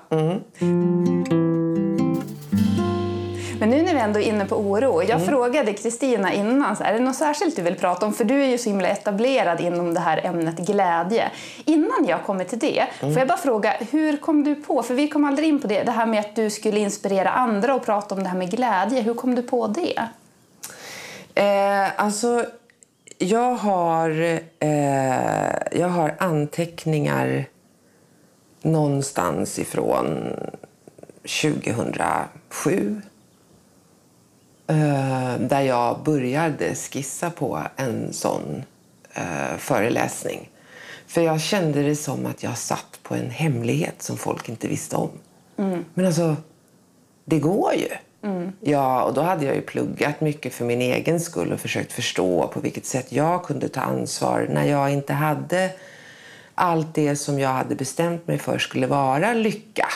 [3.60, 5.02] Men nu när vi ändå är inne på oro.
[5.02, 8.14] Jag frågade Kristina innan, så här, är det något särskilt du vill prata om?
[8.14, 11.30] För du är ju så himla etablerad inom det här ämnet glädje.
[11.64, 15.08] Innan jag kommer till det, får jag bara fråga, hur kom du på, för vi
[15.08, 18.14] kom aldrig in på det, det här med att du skulle inspirera andra och prata
[18.14, 19.00] om det här med glädje.
[19.00, 20.02] Hur kom du på det?
[21.34, 22.44] Eh, alltså,
[23.18, 24.10] jag har,
[24.58, 27.44] eh, jag har anteckningar
[28.62, 30.32] någonstans ifrån
[31.22, 33.15] 2007 eh,
[35.38, 38.64] där jag började skissa på en sån
[39.14, 40.50] eh, föreläsning.
[41.06, 44.96] För jag kände det som att jag satt på en hemlighet som folk inte visste
[44.96, 45.10] om.
[45.94, 46.36] Men alltså,
[47.24, 47.88] det går ju.
[48.60, 52.48] Ja, och då hade jag ju pluggat mycket för min egen skull och försökt förstå
[52.48, 55.70] på vilket sätt jag kunde ta ansvar när jag inte hade
[56.54, 59.88] allt det som jag hade bestämt mig för skulle vara lycka.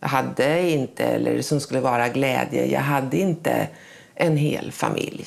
[0.00, 3.68] Jag hade inte, eller som skulle vara glädje, jag hade inte
[4.20, 5.26] en hel familj.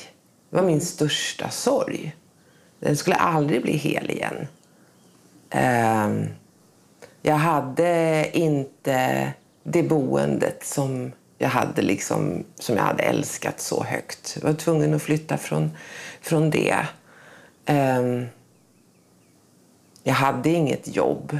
[0.50, 2.16] Det var min största sorg.
[2.80, 4.46] Den skulle aldrig bli hel igen.
[5.50, 6.26] Ehm,
[7.22, 14.38] jag hade inte det boendet som jag hade, liksom, som jag hade älskat så högt.
[14.40, 15.70] Jag var tvungen att flytta från,
[16.20, 16.86] från det.
[17.66, 18.26] Ehm,
[20.02, 21.38] jag hade inget jobb.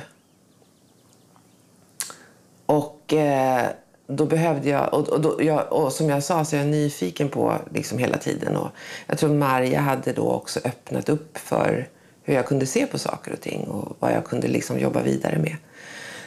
[2.67, 3.71] Och eh,
[4.07, 7.29] då behövde jag, och, och, då, jag, och som jag sa så är jag nyfiken
[7.29, 8.57] på liksom hela tiden.
[8.57, 8.69] Och
[9.07, 11.88] jag tror Marja hade då också öppnat upp för
[12.23, 15.38] hur jag kunde se på saker och ting och vad jag kunde liksom jobba vidare
[15.38, 15.57] med.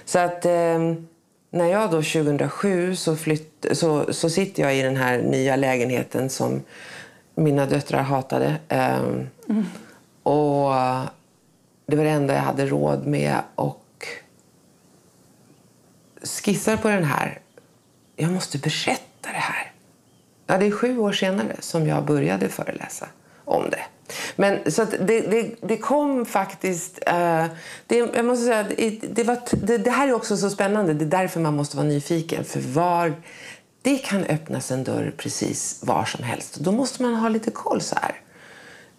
[0.05, 0.93] Så att eh,
[1.49, 6.29] när jag då 2007 så, flytt, så, så sitter jag i den här nya lägenheten
[6.29, 6.61] som
[7.35, 8.55] mina döttrar hatade.
[8.67, 8.99] Eh,
[9.49, 9.65] mm.
[10.23, 10.71] Och
[11.85, 14.07] det var det enda jag hade råd med och
[16.43, 17.39] skissar på den här.
[18.19, 19.71] Jag måste berätta det här.
[20.47, 23.07] Ja, det är sju år senare som jag började föreläsa
[23.45, 23.83] om det.
[24.35, 26.99] Men så det, det, det, kom faktiskt...
[27.07, 27.45] Uh,
[27.87, 30.93] det, jag måste säga, det, det, var, det, det, här är också så spännande.
[30.93, 32.43] Det är därför man måste vara nyfiken.
[32.43, 33.13] För var,
[33.81, 36.55] det kan öppnas en dörr precis var som helst.
[36.55, 38.15] Då måste man ha lite koll så här.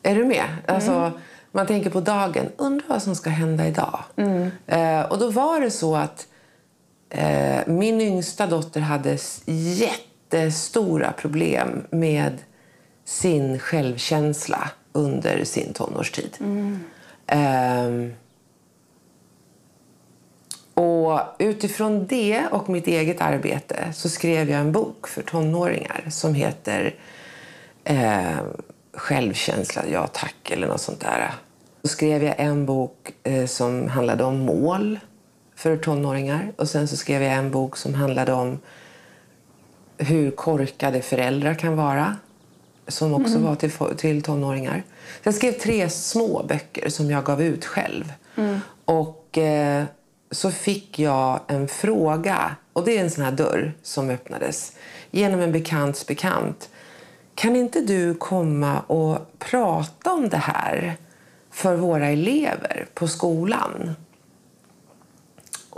[0.02, 0.44] Är du med?
[0.44, 0.60] Mm.
[0.66, 1.12] Alltså,
[1.52, 2.46] man tänker på dagen.
[2.56, 4.00] Undrar vad som ska hända idag.
[4.16, 4.50] Mm.
[4.72, 6.27] Uh, och då var det så att
[7.10, 12.38] Eh, min yngsta dotter hade jättestora problem med
[13.04, 16.36] sin självkänsla under sin tonårstid.
[16.40, 16.78] Mm.
[17.32, 18.14] Um,
[20.74, 26.34] och utifrån det och mitt eget arbete så skrev jag en bok för tonåringar som
[26.34, 26.94] heter
[27.84, 28.38] eh,
[28.92, 31.32] Självkänsla, ja tack eller något sånt där.
[31.82, 34.98] Då skrev jag en bok eh, som handlade om mål
[35.58, 38.58] för tonåringar och sen så skrev jag en bok som handlade om
[39.96, 42.16] hur korkade föräldrar kan vara
[42.88, 43.42] som också mm.
[43.42, 44.82] var till, till tonåringar.
[45.22, 48.12] jag skrev tre små böcker som jag gav ut själv.
[48.36, 48.60] Mm.
[48.84, 49.84] Och eh,
[50.30, 54.72] så fick jag en fråga, och det är en sån här dörr som öppnades
[55.10, 56.70] genom en bekants bekant.
[57.34, 60.96] Kan inte du komma och prata om det här
[61.50, 63.94] för våra elever på skolan?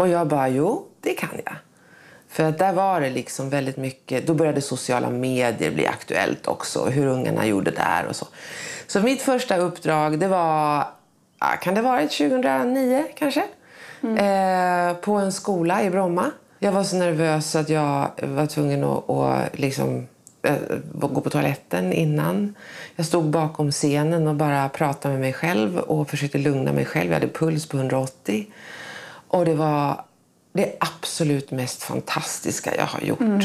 [0.00, 1.54] Och jag bara, jo, det kan jag.
[2.28, 6.84] För att där var det liksom väldigt mycket, då började sociala medier bli aktuellt också,
[6.84, 8.26] hur ungarna gjorde där och så.
[8.86, 10.84] Så mitt första uppdrag, det var,
[11.60, 13.44] kan det ha varit 2009 kanske?
[14.02, 14.16] Mm.
[14.88, 16.30] Eh, på en skola i Bromma.
[16.58, 20.06] Jag var så nervös att jag var tvungen att, att liksom,
[20.42, 20.54] äh,
[20.92, 22.54] gå på toaletten innan.
[22.96, 27.06] Jag stod bakom scenen och bara pratade med mig själv och försökte lugna mig själv.
[27.06, 28.46] Jag hade puls på 180.
[29.30, 30.04] Och det var
[30.52, 33.20] det absolut mest fantastiska jag har gjort.
[33.20, 33.40] Mm.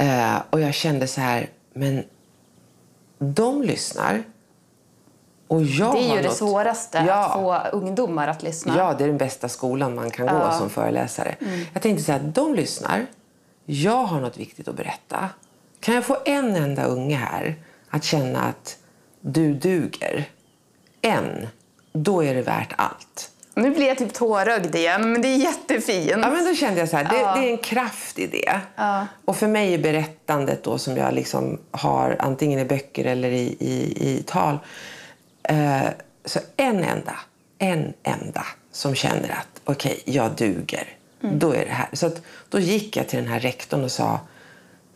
[0.00, 2.04] Uh, och jag kände så här, men
[3.18, 4.22] de lyssnar.
[5.46, 6.36] Och jag det är ju det något...
[6.36, 7.14] svåraste, ja.
[7.14, 8.76] att få ungdomar att lyssna.
[8.76, 10.32] Ja, det är den bästa skolan man kan ja.
[10.32, 11.36] gå som föreläsare.
[11.40, 11.66] Mm.
[11.72, 13.06] Jag tänkte så här, de lyssnar.
[13.64, 15.28] Jag har något viktigt att berätta.
[15.80, 17.56] Kan jag få en enda unge här
[17.90, 18.78] att känna att
[19.20, 20.28] du duger?
[21.00, 21.48] En,
[21.92, 23.30] då är det värt allt.
[23.54, 26.10] Nu blir jag typ tårögd igen, men det är jättefint.
[26.10, 27.34] Ja, men då kände jag så här, det, ja.
[27.34, 28.60] det är en kraft i det.
[28.76, 29.06] Ja.
[29.24, 33.56] Och för mig är berättandet då som jag liksom har antingen i böcker eller i,
[33.60, 34.58] i, i tal.
[35.42, 35.82] Eh,
[36.24, 37.16] så en enda,
[37.58, 40.88] en enda som känner att okej, okay, jag duger.
[41.22, 41.38] Mm.
[41.38, 41.88] Då är det här.
[41.92, 44.20] Så att, då gick jag till den här rektorn och sa,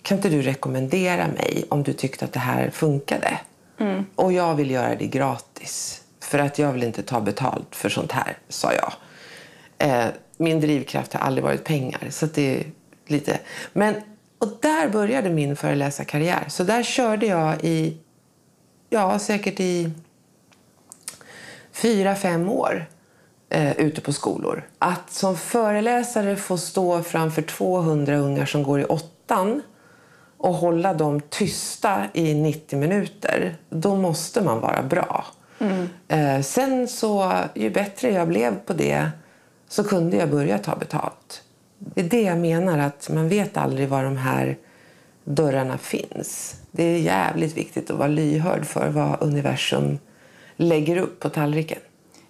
[0.02, 3.38] kan inte du rekommendera mig om du tyckte att det här funkade?
[3.78, 4.06] Mm.
[4.14, 6.02] Och jag vill göra det gratis.
[6.28, 8.92] För att jag vill inte ta betalt för sånt här, sa jag.
[9.78, 12.06] Eh, min drivkraft har aldrig varit pengar.
[12.10, 12.64] Så det är
[13.06, 13.38] lite...
[13.72, 13.94] Men,
[14.38, 16.44] och där började min föreläsarkarriär.
[16.48, 17.96] Så där körde jag i,
[18.90, 19.90] ja säkert i
[21.72, 22.88] fyra, fem år
[23.50, 24.68] eh, ute på skolor.
[24.78, 29.62] Att som föreläsare få stå framför 200 ungar som går i åttan
[30.36, 35.24] och hålla dem tysta i 90 minuter, då måste man vara bra.
[35.58, 35.88] Mm.
[36.08, 39.10] Eh, sen så, ju bättre jag blev på det
[39.68, 41.42] så kunde jag börja ta betalt.
[41.78, 44.56] Det är det jag menar, att man vet aldrig var de här
[45.24, 46.54] dörrarna finns.
[46.70, 49.98] Det är jävligt viktigt att vara lyhörd för vad universum
[50.56, 51.78] lägger upp på tallriken.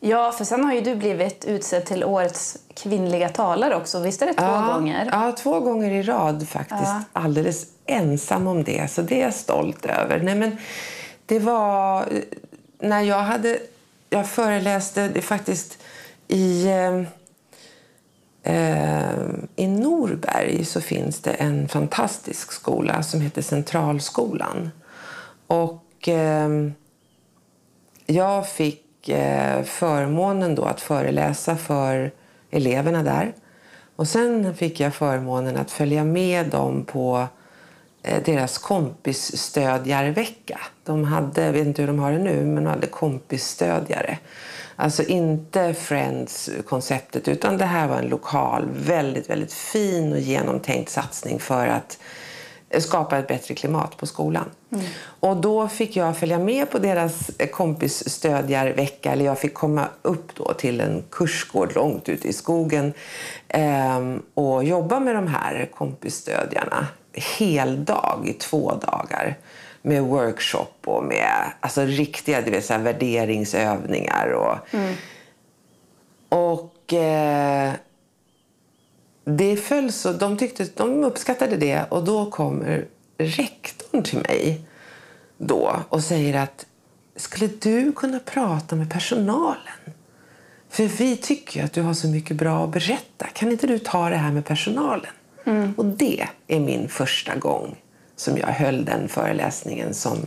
[0.01, 4.01] Ja, för sen har ju du blivit utsedd till årets kvinnliga talare också.
[4.01, 5.09] Visst är det två ja, gånger?
[5.13, 6.83] Ja, två gånger i rad faktiskt.
[6.83, 7.03] Ja.
[7.13, 10.21] Alldeles ensam om det, så det är jag stolt över.
[10.23, 10.57] Nej, men
[11.27, 12.05] det var
[12.79, 13.59] när jag hade...
[14.11, 15.79] Jag föreläste det faktiskt
[16.29, 16.67] i...
[16.69, 17.03] Eh,
[18.43, 24.71] eh, I Norberg så finns det en fantastisk skola som heter Centralskolan.
[25.47, 26.49] Och eh,
[28.07, 32.11] jag fick eh, förmånen då att föreläsa för
[32.51, 33.35] eleverna där.
[33.97, 37.38] Och sen fick jag förmånen att följa med dem på eh,
[38.09, 40.61] Eh, deras kompisstödjarvecka.
[40.85, 44.19] De hade, jag vet inte hur de har det nu, men de hade kompisstödjare.
[44.77, 51.41] Alltså inte Friends-konceptet, utan det här var en lokal, väldigt, väldigt fin och genomtänkt satsning
[51.41, 51.99] för att
[52.79, 54.45] skapa ett bättre klimat på skolan.
[54.73, 54.85] Mm.
[55.21, 60.53] Och då fick jag följa med på deras kompisstödjarvecka, eller jag fick komma upp då
[60.53, 62.93] till en kursgård långt ute i skogen
[63.49, 69.37] eh, och jobba med de här kompisstödjarna heldag i två dagar
[69.83, 74.33] med workshop och med alltså, riktiga du vet, så värderingsövningar.
[74.33, 74.95] Och, mm.
[76.29, 77.73] och eh,
[79.37, 82.87] det föll så, de, tyckte, de uppskattade det och då kommer
[83.19, 84.61] rektorn till mig
[85.39, 86.67] då och säger att
[87.17, 89.95] skulle du kunna prata med personalen?
[90.71, 93.27] För vi tycker att du har så mycket bra att berätta.
[93.27, 95.11] Kan inte du ta det här med personalen?
[95.45, 95.75] Mm.
[95.77, 97.77] Och det är min första gång
[98.17, 100.19] som jag höll den föreläsningen som,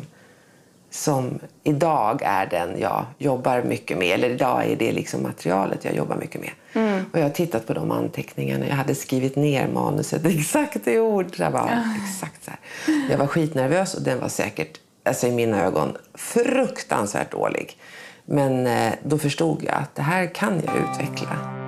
[0.91, 4.08] som idag är den jag jobbar mycket med.
[4.08, 6.51] Eller idag är det liksom materialet jag jobbar mycket med.
[6.73, 7.06] Mm.
[7.13, 8.67] Och jag har tittat på de anteckningarna.
[8.67, 11.27] Jag hade skrivit ner manuset exakt i ord.
[11.36, 12.04] Jag, bara, ja.
[12.04, 13.10] exakt så här.
[13.10, 17.77] jag var skitnervös och den var säkert, alltså i mina ögon, fruktansvärt dålig.
[18.25, 21.61] Men eh, då förstod jag att det här kan jag utveckla.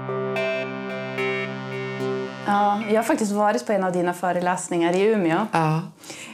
[2.45, 5.47] Ja, jag har faktiskt varit på en av dina föreläsningar i Umeå.
[5.51, 5.81] Ja.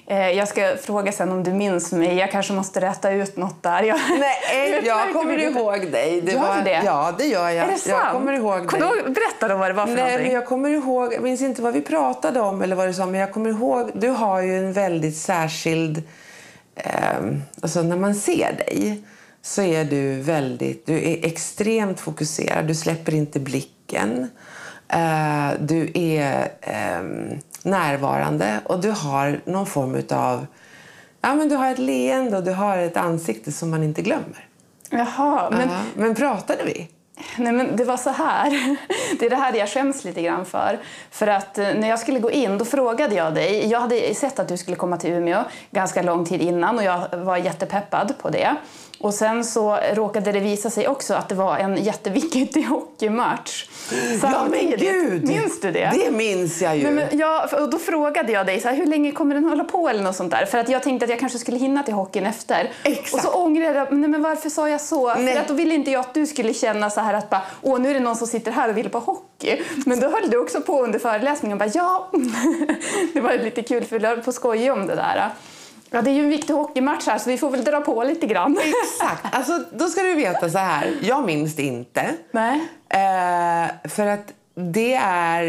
[0.08, 2.18] Eh, jag ska fråga sen om du minns mig.
[2.18, 3.84] Jag kanske måste rätta ut något där.
[3.84, 4.00] Jag...
[4.20, 6.22] Nej, jag kommer ihåg dig.
[6.22, 6.62] Det gör var...
[6.64, 6.82] det?
[6.86, 7.68] Ja, det gör jag.
[7.68, 7.98] Är det sant?
[8.04, 8.80] Jag kommer ihåg dig.
[8.80, 10.26] Då, berätta då vad det var för Nej, någonting.
[10.26, 13.06] Men jag kommer ihåg, jag minns inte vad vi pratade om eller vad du sa,
[13.06, 16.04] men jag kommer ihåg, du har ju en väldigt särskild,
[16.76, 16.92] eh,
[17.62, 19.04] alltså när man ser dig
[19.42, 24.30] så är du väldigt, du är extremt fokuserad, du släpper inte blicken.
[24.94, 26.52] Uh, du är
[27.00, 30.46] um, närvarande och du har någon form av...
[31.22, 34.48] Ja, men du har ett leende och du har ett ansikte som man inte glömmer.
[34.90, 35.70] Jaha, men...
[35.70, 36.90] Uh, men pratade vi?
[37.38, 38.78] Nej, men det var så här.
[39.20, 40.80] Det är det här jag skäms lite grann för.
[41.12, 43.68] För att eh, när jag skulle gå in, då frågade jag dig.
[43.68, 47.08] Jag hade sett att du skulle komma till Umeå ganska lång tid innan och jag
[47.18, 48.56] var jättepeppad på det.
[49.00, 53.66] Och sen så råkade det visa sig också att det var en jätteviktig hockeymatch.
[54.22, 55.28] Ja men gud!
[55.28, 55.92] Minns du det?
[55.94, 56.84] Det minns jag ju.
[56.84, 59.64] Men, men, ja, och då frågade jag dig så här, hur länge kommer den hålla
[59.64, 60.46] på eller något sånt där.
[60.46, 62.72] För att jag tänkte att jag kanske skulle hinna till hockeyn efter.
[62.84, 63.14] Exakt.
[63.14, 65.16] Och så ångrade jag, nej men varför sa jag så?
[65.16, 65.34] Nej.
[65.34, 67.80] För att då ville inte jag att du skulle känna så här att bara, åh
[67.80, 69.62] nu är det någon som sitter här och vill på hockey.
[69.86, 72.10] Men då höll du också på under föreläsningen och bara, ja.
[73.14, 75.30] det var lite kul för vi höll på att skoja om det där.
[75.92, 78.28] Ja, det är ju en viktig hockeymatch här så vi får väl dra på lite
[78.28, 78.58] grann.
[78.84, 79.36] Exakt.
[79.36, 80.98] Alltså, då ska du veta så här.
[81.02, 82.16] Jag minns det inte.
[82.32, 82.60] Nej.
[82.90, 85.48] Eh, för att det är...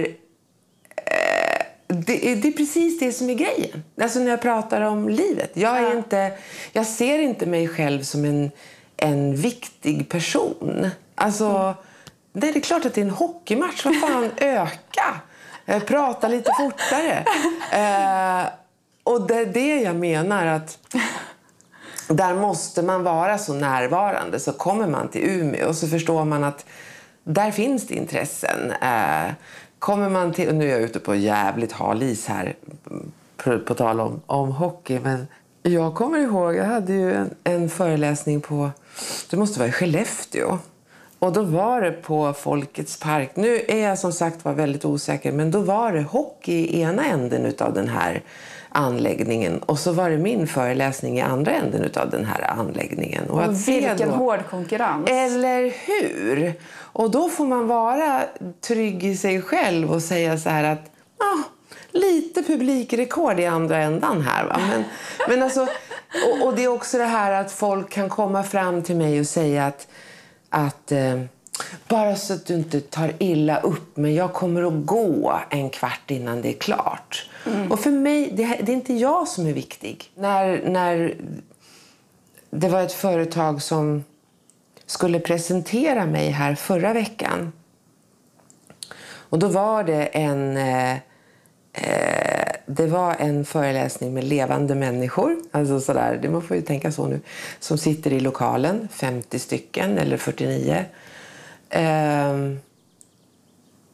[0.97, 3.85] Eh, det, det, är precis det som är grejen.
[4.01, 5.51] Alltså när jag pratar om livet.
[5.55, 5.93] Jag, är ja.
[5.93, 6.33] inte,
[6.73, 8.51] jag ser inte mig själv som en,
[8.97, 10.91] en viktig person.
[11.15, 11.75] Alltså, mm.
[12.33, 13.85] det är klart att det är en hockeymatch.
[13.85, 15.21] Vad fan, öka!
[15.67, 17.25] Eh, prata lite fortare.
[19.05, 20.79] Och det är det jag menar att
[22.09, 24.41] där måste man vara så närvarande.
[24.41, 26.65] Så kommer man till Umeå och så förstår man att
[27.25, 28.73] där finns det intressen.
[28.83, 29.33] Eh,
[29.79, 32.55] kommer man till, nu är jag ute på jävligt hal is här
[33.37, 34.99] på, på tal om, om hockey.
[34.99, 35.27] Men
[35.63, 38.71] jag kommer ihåg, jag hade ju en, en föreläsning på,
[39.31, 40.59] det måste vara i Skellefteå.
[41.19, 43.31] Och då var det på Folkets park.
[43.35, 47.05] Nu är jag som sagt var väldigt osäker, men då var det hockey i ena
[47.05, 48.23] änden av den här
[48.73, 49.59] anläggningen.
[49.59, 53.31] Och så var det min föreläsning i andra änden av den här anläggningen.
[53.31, 55.11] Och att vilken då, hård konkurrens!
[55.11, 56.55] Eller hur?
[56.73, 58.23] Och då får man vara
[58.61, 61.43] trygg i sig själv och säga så här att ah,
[61.93, 64.45] lite publikrekord i andra ändan här.
[64.45, 64.61] Va?
[64.71, 64.85] Men,
[65.29, 65.67] men alltså,
[66.27, 69.27] och, och, det är också det här att folk kan komma fram till mig och
[69.27, 69.89] säga att,
[70.51, 71.21] att eh,
[71.89, 76.11] bara så att du inte tar illa upp, men jag kommer att gå en kvart
[76.11, 77.30] innan det är klart.
[77.47, 77.73] Mm.
[77.73, 80.11] Och för mig, det, det, är inte jag som är viktig.
[80.15, 81.15] När, när
[82.51, 84.05] det var ett företag som
[84.87, 87.53] skulle presentera mig här förra veckan.
[89.03, 90.93] Och då var det en, eh,
[91.73, 95.37] eh det var en föreläsning med levande människor.
[95.51, 97.21] Alltså sådär, det man får ju tänka så nu.
[97.61, 100.85] Som sitter i lokalen, 50 stycken eller 49.
[101.71, 102.35] Eh,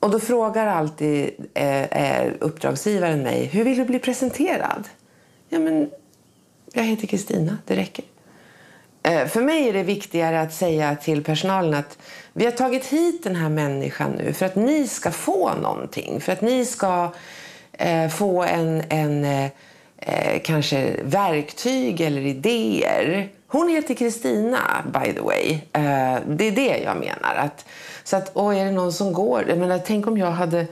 [0.01, 4.89] och då frågar alltid eh, eh, uppdragsgivaren mig, hur vill du bli presenterad?
[5.49, 5.91] Ja, men
[6.73, 8.05] jag heter Kristina, det räcker.
[9.03, 11.99] Eh, för mig är det viktigare att säga till personalen att
[12.33, 16.21] vi har tagit hit den här människan nu för att ni ska få någonting.
[16.21, 17.13] För att ni ska
[17.73, 19.45] eh, få en, en, eh,
[19.97, 23.29] eh kanske verktyg eller idéer.
[23.47, 25.53] Hon heter Kristina, by the way.
[25.73, 27.35] Eh, det är det jag menar.
[27.37, 27.65] Att,
[28.07, 29.45] så att, och är det någon som går...
[29.49, 30.67] Jag menar, tänk om jag hade...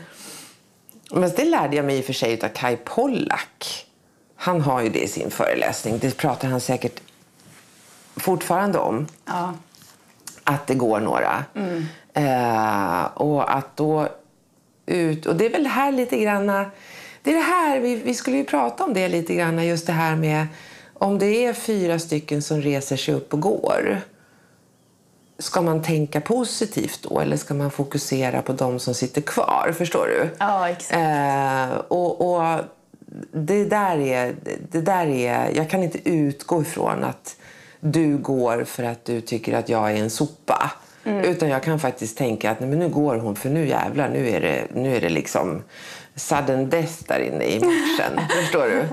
[1.10, 3.86] Men det lärde jag mig i och för sig av Kai Pollak.
[4.36, 5.98] Han har ju det i sin föreläsning.
[5.98, 7.00] Det pratar han säkert
[8.16, 9.06] fortfarande om.
[9.24, 9.54] Ja.
[10.44, 11.44] Att det går några.
[11.54, 11.84] Mm.
[12.12, 14.08] Eh, och att då
[14.86, 15.26] ut...
[15.26, 16.70] Och det är väl här lite granna...
[17.22, 19.92] Det är det här, vi, vi skulle ju prata om det lite grann, just det
[19.92, 20.46] här med
[20.94, 24.00] om det är fyra stycken som reser sig upp och går.
[25.38, 29.74] Ska man tänka positivt då eller ska man fokusera på de som sitter kvar?
[29.78, 30.30] Förstår du?
[30.38, 31.00] Ja, exakt.
[31.00, 32.60] Eh, och, och
[33.32, 34.34] det där är,
[34.70, 35.56] det där är...
[35.56, 37.36] Jag kan inte utgå ifrån att
[37.80, 40.70] du går för att du tycker att jag är en sopa.
[41.04, 44.28] Utan jag kan faktiskt tänka att nej, men nu går hon för nu jävlar, nu
[44.28, 45.62] är det, nu är det liksom
[46.14, 48.20] sudden death där inne i matchen.
[48.42, 48.84] Förstår du?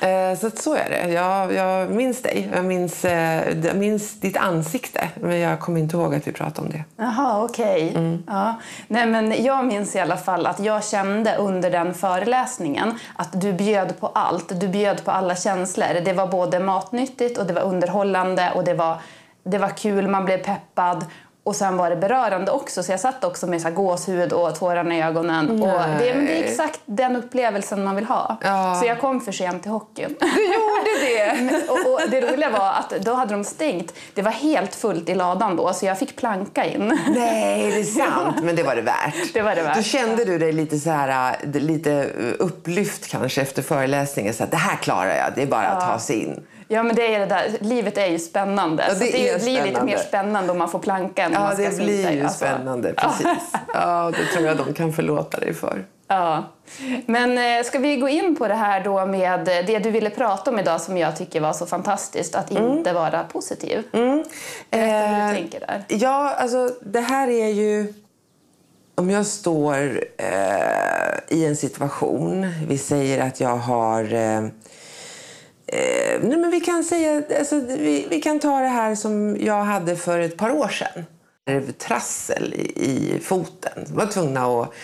[0.00, 1.12] Eh, Så att så är det.
[1.12, 2.48] Jag, jag minns dig.
[2.54, 5.08] Jag minns, eh, jag minns ditt ansikte.
[5.20, 6.84] Men jag kommer inte ihåg att vi pratade om det.
[6.96, 7.96] Jaha, okej.
[8.26, 8.54] Ja.
[8.88, 13.52] Nej, men jag minns i alla fall att jag kände under den föreläsningen att du
[13.52, 14.60] bjöd på allt.
[14.60, 16.00] Du bjöd på alla känslor.
[16.04, 18.96] Det var både matnyttigt och det var underhållande och det var,
[19.44, 21.04] det var kul, man blev peppad.
[21.48, 24.58] Och sen var det berörande också, så jag satt också med så här gåshud och
[24.58, 25.62] tårarna i ögonen.
[25.62, 25.68] Och
[25.98, 28.36] det, men det är exakt den upplevelsen man vill ha.
[28.42, 28.80] Ja.
[28.80, 30.16] Så jag kom för sent till hockeyn.
[30.20, 31.62] Du gjorde det!
[31.68, 33.92] och, och det roliga var att då hade de stängt.
[34.14, 36.98] Det var helt fullt i ladan då, så jag fick planka in.
[37.08, 38.36] Nej, det är sant.
[38.42, 39.14] Men det var det värt.
[39.32, 39.76] Det var det värt.
[39.76, 42.04] Då kände du dig lite, så här, äh, lite
[42.38, 44.34] upplyft kanske efter föreläsningen.
[44.34, 45.32] Så att det här klarar jag.
[45.34, 46.40] Det är bara att ta sig in.
[46.70, 47.50] Ja, men det är det där.
[47.60, 48.84] Livet är ju spännande.
[48.88, 49.92] Ja, det så det är blir lite spännande.
[49.92, 52.38] mer spännande om man får planka än om Ja, det smita blir ju alltså.
[52.38, 52.92] spännande.
[52.92, 53.52] Precis.
[53.74, 55.84] Ja, det tror jag de kan förlåta dig för.
[56.08, 56.44] Ja.
[57.06, 60.50] Men eh, ska vi gå in på det här då med det du ville prata
[60.50, 62.72] om idag som jag tycker var så fantastiskt, att Mm.
[62.78, 63.82] inte vara positiv.
[63.92, 63.98] Berätta
[64.70, 65.84] hur Eh, du tänker där.
[65.88, 67.94] Ja, alltså det här är ju...
[68.94, 74.14] Om jag står eh, i en situation, vi säger att jag har...
[74.14, 74.42] Eh,
[75.68, 79.64] eh, nej, men vi kan säga, alltså, vi, vi kan ta det här som jag
[79.64, 81.04] hade för ett par år sedan.
[81.78, 83.84] Trassel i, i foten.
[83.88, 84.74] Jag var tvungna att...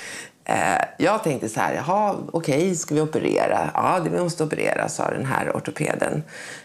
[0.44, 3.70] Eh, jag tänkte så här, jaha, okej, okay, ska vi operera?
[3.74, 6.22] Ja, det vi måste operera, sa den här ortopeden.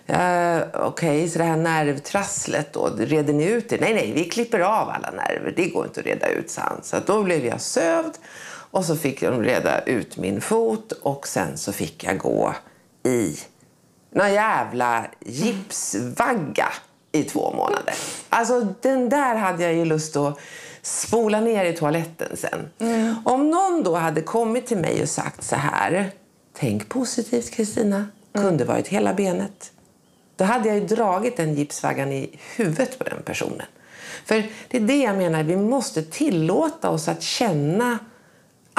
[0.08, 3.82] Eh, okej, okay, så det här nervtrasslet då, reder ni ut det?
[3.82, 5.54] Nej, nej, vi klipper av alla nerver.
[5.56, 6.84] Det går inte att reda ut, sa han.
[6.84, 8.18] Så att då blev jag sövd
[8.72, 12.56] och så fick de reda ut min fot och sen så fick jag gå
[13.04, 13.38] i
[14.12, 16.68] någon jävla gipsvagga
[17.12, 17.94] i två månader.
[18.30, 20.40] Alltså den där hade jag ju lust att
[20.82, 22.70] spola ner i toaletten sen.
[23.26, 26.12] Om någon då hade kommit till mig och sagt så här.
[26.54, 28.08] Tänk positivt Kristina.
[28.34, 29.72] Kunde varit hela benet.
[30.36, 33.66] Då hade jag ju dragit den gipsvaggan i huvudet på den personen.
[34.26, 38.00] För det är det jag menar, vi måste tillåta oss att känna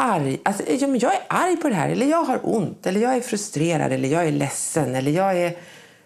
[0.01, 0.41] arg.
[0.43, 3.17] Alltså, ja, men jag är arg på det här, eller jag har ont, eller jag
[3.17, 5.57] är frustrerad, eller jag är ledsen, eller jag är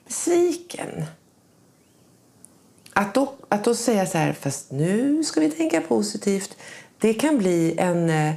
[0.07, 1.05] besviken.
[2.93, 6.57] Att då, att då säga så här, fast nu ska vi tänka positivt.
[6.99, 8.11] Det kan bli en...
[8.11, 8.35] eh,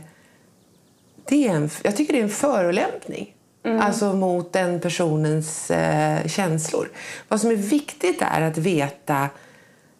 [1.30, 3.34] Det är en jag tycker det är en förolämpning.
[3.82, 6.90] Alltså mot den personens eh, känslor.
[7.28, 9.30] Vad som är viktigt är att veta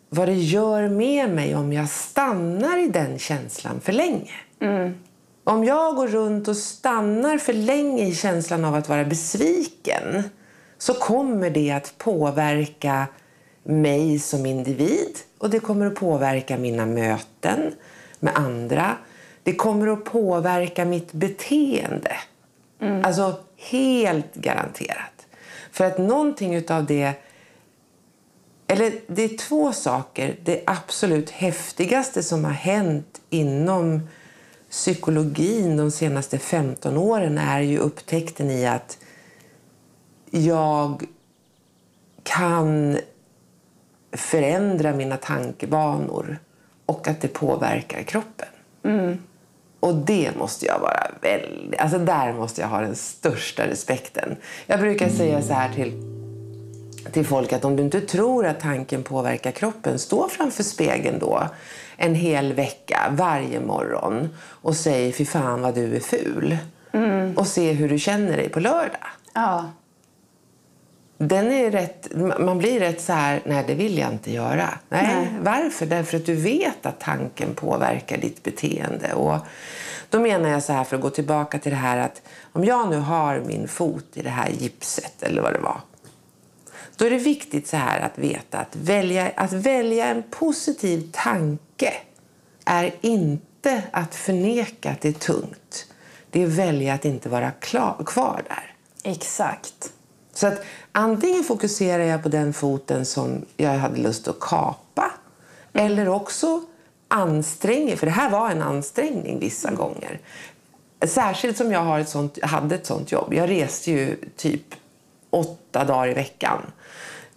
[0.10, 4.32] vad det gör med mig om jag stannar i den känslan för länge.
[5.48, 10.24] Om jag går runt och stannar för länge i känslan av att vara besviken
[10.78, 13.08] så kommer det att påverka
[13.64, 17.74] mig som individ och det kommer att påverka mina möten
[18.20, 18.98] med andra.
[19.44, 22.16] Det kommer att påverka mitt beteende.
[23.04, 25.28] Alltså helt garanterat.
[25.72, 27.14] För att någonting av det
[28.68, 30.36] eller det är två saker.
[30.44, 34.02] Det absolut häftigaste som har hänt inom
[34.78, 38.98] psykologin de senaste 15 åren är ju upptäckten i att
[40.32, 41.04] jag
[42.24, 42.98] kan
[44.12, 46.38] förändra mina tankebanor
[46.86, 48.48] och att det påverkar kroppen.
[49.80, 51.80] Och det måste jag vara väldigt...
[51.80, 54.36] Alltså där måste jag ha den största respekten.
[54.66, 56.17] Jag brukar säga så här till
[57.12, 61.44] till folk att om du inte tror att tanken påverkar kroppen, stå framför spegeln då
[61.98, 66.58] en hel vecka varje morgon och säg fy fan vad du är ful.
[67.36, 69.08] Och se hur du känner dig på lördag.
[69.34, 69.66] Ja.
[71.18, 72.08] den är rätt,
[72.40, 74.70] man blir rätt så här, nej det vill jag inte göra.
[74.90, 75.30] Nej, Nej.
[75.42, 75.86] Varför?
[75.86, 79.14] Därför att du vet att tanken påverkar ditt beteende.
[79.14, 79.38] Och
[80.10, 82.90] då menar jag så här, för att gå tillbaka till det här att om jag
[82.90, 85.82] nu har min fot i det här gipset eller vad det var.
[86.98, 91.94] Då är det viktigt så här att veta att välja, att välja en positiv tanke
[92.66, 95.88] är inte att förneka att det är tungt.
[96.30, 98.74] Det är att välja att inte vara klar, kvar där.
[99.12, 99.94] Exakt.
[100.34, 105.12] Så att antingen fokuserar jag på den foten som jag hade lust att kapa
[105.74, 106.62] eller också
[107.08, 110.20] anstränger, för det här var en ansträngning vissa gånger.
[111.08, 113.34] Särskilt som jag har ett sånt, hade ett sånt jobb.
[113.34, 114.76] Jag reste ju typ
[115.30, 116.62] åtta dagar i veckan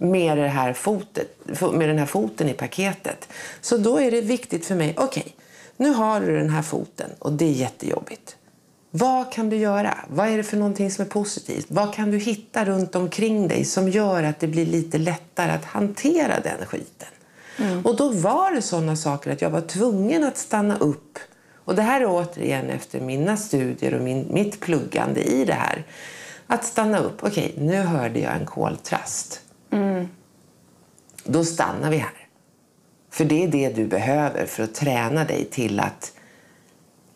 [0.01, 1.29] med, det här fotet,
[1.73, 3.29] med den här foten i paketet.
[3.61, 5.37] Så då är det viktigt för mig, okej,
[5.77, 8.37] nu har du den här foten och det är jättejobbigt.
[8.91, 9.99] Vad kan du göra?
[10.09, 11.67] Vad är det för någonting som är positivt?
[11.69, 15.65] Vad kan du hitta runt omkring dig som gör att det blir lite lättare att
[15.65, 17.09] hantera den skiten?
[17.85, 21.19] Och då var det sådana saker att jag var tvungen att stanna upp.
[21.65, 25.85] Och det här är återigen efter mina studier och min, mitt pluggande i det här.
[26.47, 27.25] Att stanna upp.
[27.25, 29.41] Okej, nu hörde jag en koltrast.
[31.25, 32.13] Då stannar vi här.
[33.11, 36.13] För det är det du behöver för att träna dig till att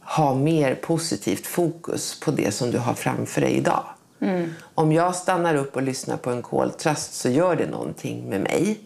[0.00, 3.84] ha mer positivt fokus på det som du har framför dig idag.
[4.74, 8.80] Om jag stannar upp och lyssnar på en koltrast så gör det någonting med mig.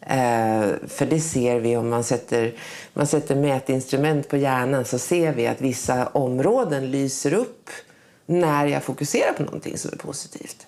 [0.00, 2.54] Eh, för det ser vi om man sätter,
[2.94, 7.70] man sätter mätinstrument på hjärnan så ser vi att vissa områden lyser upp
[8.26, 10.66] när jag fokuserar på någonting som är positivt.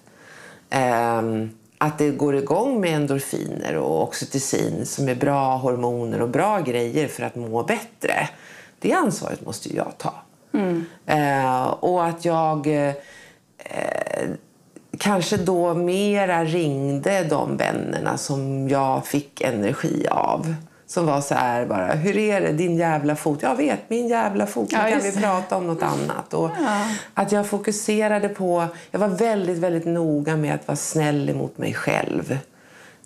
[0.70, 6.60] Ehm, att det går igång med endorfiner och oxytocin som är bra hormoner och bra
[6.60, 8.28] grejer för att må bättre.
[8.78, 10.14] Det ansvaret måste ju jag ta.
[11.06, 12.94] Eh, och att jag eh,
[14.98, 20.54] kanske då mera ringde de vännerna som jag fick energi av.
[20.86, 23.42] Som var så här bara, hur är det din jävla fot?
[23.42, 24.72] Jag vet, min jävla fot.
[24.72, 26.34] Nu Ja, kan vi prata om något annat.
[26.34, 26.50] Och
[27.14, 31.74] Att jag fokuserade på, jag var väldigt, väldigt noga med att vara snäll emot mig
[31.74, 32.38] själv.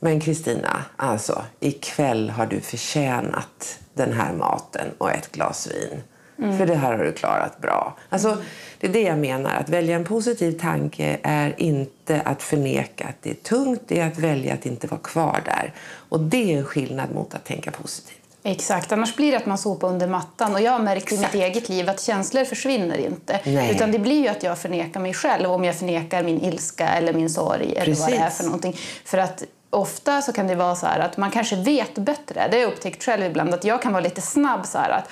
[0.01, 6.03] Men Kristina, alltså ikväll har du förtjänat den här maten och ett glas vin.
[6.41, 7.97] För det här har du klarat bra.
[8.09, 8.37] Alltså,
[8.81, 9.55] det är det jag menar.
[9.55, 13.83] Att välja en positiv tanke är inte att förneka att det är tungt.
[13.87, 15.73] Det är att välja att inte vara kvar där.
[16.09, 18.17] Och det är en skillnad mot att tänka positivt.
[18.43, 20.55] Exakt, annars blir det att man sopar under mattan.
[20.55, 23.41] Och jag har märkt i mitt eget liv att känslor försvinner inte.
[23.45, 23.71] Nej.
[23.71, 27.13] Utan det blir ju att jag förnekar mig själv om jag förnekar min ilska eller
[27.13, 28.37] min sorg eller vad det är Precis.
[28.37, 28.77] för någonting.
[29.05, 32.49] För att ofta så kan det vara så att man kanske vet bättre.
[32.51, 35.09] Det har jag upptäckt själv ibland att jag kan vara lite snabb så att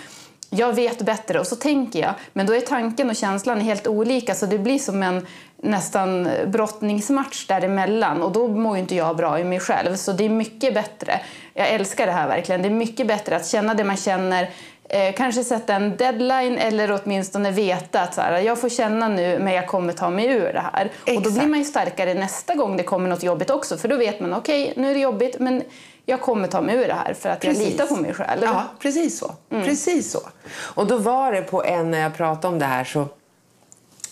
[0.51, 2.15] jag vet bättre och så tänker jag.
[2.33, 5.27] Men då är tanken och känslan helt olika så det blir som en
[5.63, 9.97] nästan brottningsmatch däremellan och då mår ju inte jag bra i mig själv.
[9.97, 11.21] Så det är mycket bättre.
[11.55, 12.63] Jag älskar det här verkligen.
[12.63, 14.51] Det är mycket bättre att känna det man känner
[14.91, 19.39] Eh, kanske sätta en deadline eller åtminstone veta att så här, jag får känna nu
[19.39, 20.91] men jag kommer ta mig ur det här.
[21.01, 21.49] Och då blir Exakt.
[21.49, 24.73] man ju starkare nästa gång det kommer något jobbigt också för då vet man okej
[24.77, 25.63] nu är det jobbigt men
[26.09, 27.73] jag kommer ta mig ur det här för att jag Precis.
[27.73, 28.43] litar på mig själv.
[28.43, 29.35] Ja, precis så.
[29.49, 30.21] Precis så.
[30.51, 33.09] Och då var det på en, när jag pratade om det här så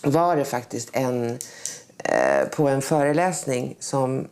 [0.03, 1.39] var det faktiskt en
[2.03, 4.27] eh, på en föreläsning som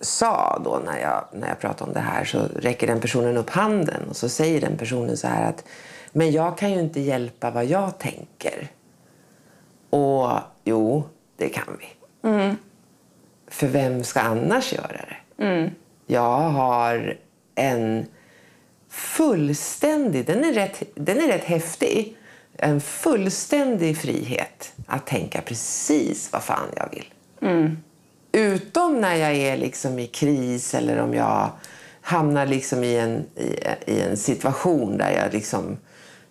[0.00, 3.50] sa då när jag, när jag pratade om det här så räcker den personen upp
[3.50, 5.64] handen och så säger den personen så här att
[6.12, 8.68] men jag kan ju inte hjälpa vad jag tänker.
[9.90, 10.30] Och
[10.64, 11.04] jo,
[11.36, 11.86] det kan vi.
[13.48, 15.44] För vem ska annars göra det?
[16.06, 17.16] Jag har
[17.54, 18.06] en
[18.88, 22.16] fullständig, den är, rätt, den är rätt häftig,
[22.56, 27.06] en fullständig frihet att tänka precis vad fan jag vill.
[28.32, 31.50] Utom när jag är liksom i kris eller om jag
[32.00, 33.56] hamnar liksom i, en, i,
[33.92, 35.76] i en situation där jag liksom,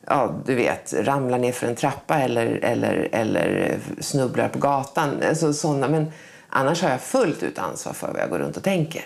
[0.07, 5.09] ja, du vet, ramlar ner för en trappa eller, eller, eller snubblar på gatan.
[5.29, 5.87] Alltså såna.
[5.87, 6.11] Men
[6.53, 9.05] annars har jag fullt ut ansvar för vad jag går runt och tänker.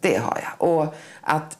[0.00, 0.68] Det har jag.
[0.70, 1.58] Och att,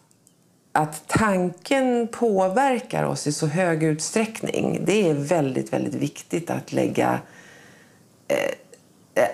[0.73, 7.21] att tanken påverkar oss i så hög utsträckning, det är väldigt, väldigt viktigt att lägga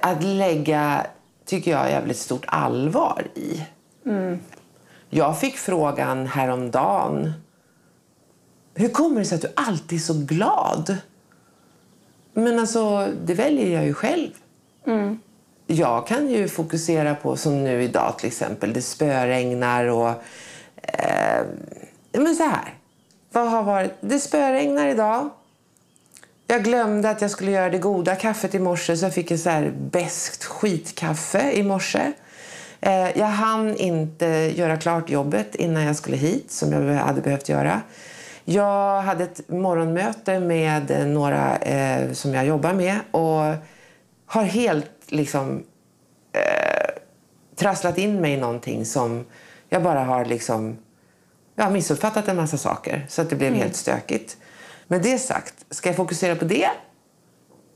[0.02, 1.06] att lägga,
[1.44, 3.62] tycker jag, jävligt stort allvar i.
[5.10, 7.32] Jag fick frågan häromdagen.
[8.74, 10.96] Hur kommer det sig att du alltid är så glad?
[12.32, 14.30] Men alltså, det väljer jag ju själv.
[15.66, 20.08] Jag kan ju fokusera på, som nu idag till exempel, det spöregnar och...
[20.82, 21.44] Eh,
[22.12, 22.74] men så här.
[23.32, 23.92] Vad har varit?
[24.00, 25.30] Det spöregnar idag.
[26.46, 29.38] Jag glömde att jag skulle göra det goda kaffet i morse så jag fick en
[29.38, 32.12] så här beskt skitkaffe i morse.
[32.80, 37.48] Eh, jag hann inte göra klart jobbet innan jag skulle hit, som jag hade behövt
[37.48, 37.80] göra.
[38.44, 43.54] Jag hade ett morgonmöte med några eh, som jag jobbar med och
[44.26, 45.64] har helt liksom
[46.32, 46.90] eh,
[47.56, 49.24] trasslat in mig i någonting som
[49.68, 50.78] jag bara har liksom
[51.54, 53.60] jag har missuppfattat en massa saker så att det blev mm.
[53.60, 54.36] helt stökigt.
[54.86, 56.70] Med det sagt, ska jag fokusera på det?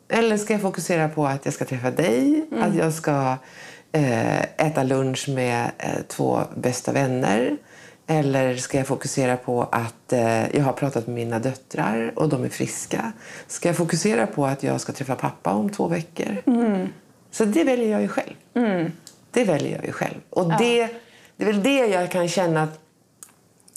[0.09, 2.63] Eller ska jag fokusera på att jag ska träffa dig, mm.
[2.63, 3.37] att jag ska
[3.93, 7.57] eh, äta lunch med eh, två bästa vänner?
[8.07, 12.45] Eller ska jag fokusera på att eh, jag har pratat med mina döttrar och de
[12.45, 13.13] är friska?
[13.47, 16.43] Ska jag fokusera på att jag ska träffa pappa om två veckor?
[16.47, 16.89] Mm.
[17.31, 18.35] Så det väljer jag ju själv.
[18.55, 18.93] Mm.
[19.31, 20.21] Det väljer jag ju själv.
[20.31, 20.57] Och ja.
[20.59, 20.89] det,
[21.37, 22.81] det är väl det jag kan känna att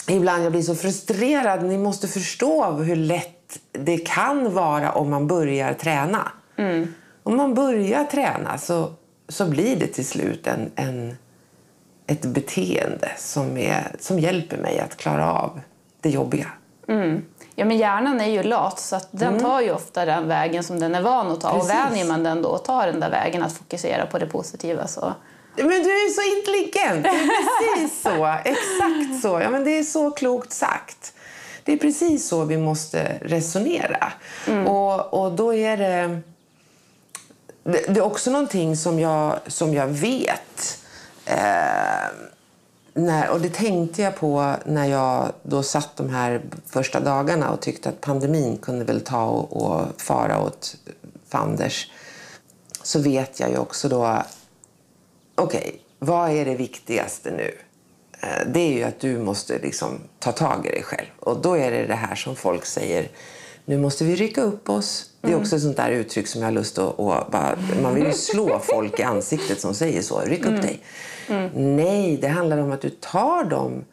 [0.08, 1.64] ibland jag blir så frustrerad.
[1.66, 6.32] Ni måste förstå hur lätt det kan vara om man börjar träna.
[6.58, 6.94] Mm.
[7.24, 8.94] Om man börjar träna så,
[9.28, 11.18] så blir det till slut en, en,
[12.08, 15.60] ett beteende som, är, som hjälper mig att klara av
[16.02, 16.48] det jobbiga.
[16.88, 17.22] Mm.
[17.62, 19.42] Ja, men hjärnan är ju lat så att den mm.
[19.42, 21.54] tar ju ofta den vägen som den är van att ta.
[21.54, 21.72] Precis.
[21.72, 24.88] Och vänjer man den då och tar den där vägen att fokusera på det positiva
[24.88, 25.14] så
[25.56, 27.04] men du är så intelligent!
[27.04, 28.26] Det är precis så.
[28.46, 29.42] Exakt så.
[29.42, 31.14] Ja, men det är så klokt sagt.
[31.64, 34.12] Det är precis så vi måste resonera.
[34.48, 34.68] Mm.
[34.68, 36.20] Och, och då är det...
[37.64, 40.80] Det är också någonting som jag, som jag vet.
[41.26, 42.08] Eh,
[42.94, 47.62] när, och det tänkte jag på när jag då satt de här första dagarna och
[47.62, 50.78] tyckte att pandemin kunde väl ta och, och fara åt
[51.30, 51.92] fanders.
[52.84, 54.24] Så vet jag ju också då
[55.36, 57.58] okej, okay, vad är det viktigaste nu?
[58.22, 61.08] Eh, det är ju att du måste liksom ta tag i dig själv.
[61.20, 63.10] Och då är det det här som folk säger,
[63.66, 65.10] nu måste vi rycka upp oss.
[65.22, 65.42] Det är mm.
[65.42, 66.98] också ett sånt där uttryck som jag har lust att...
[66.98, 70.20] bara, man vill ju slå folk i ansiktet som säger så.
[70.20, 70.62] Ryck upp mm.
[70.62, 70.80] dig.
[71.28, 71.76] Mm.
[71.76, 73.86] Nej, det handlar om att du tar de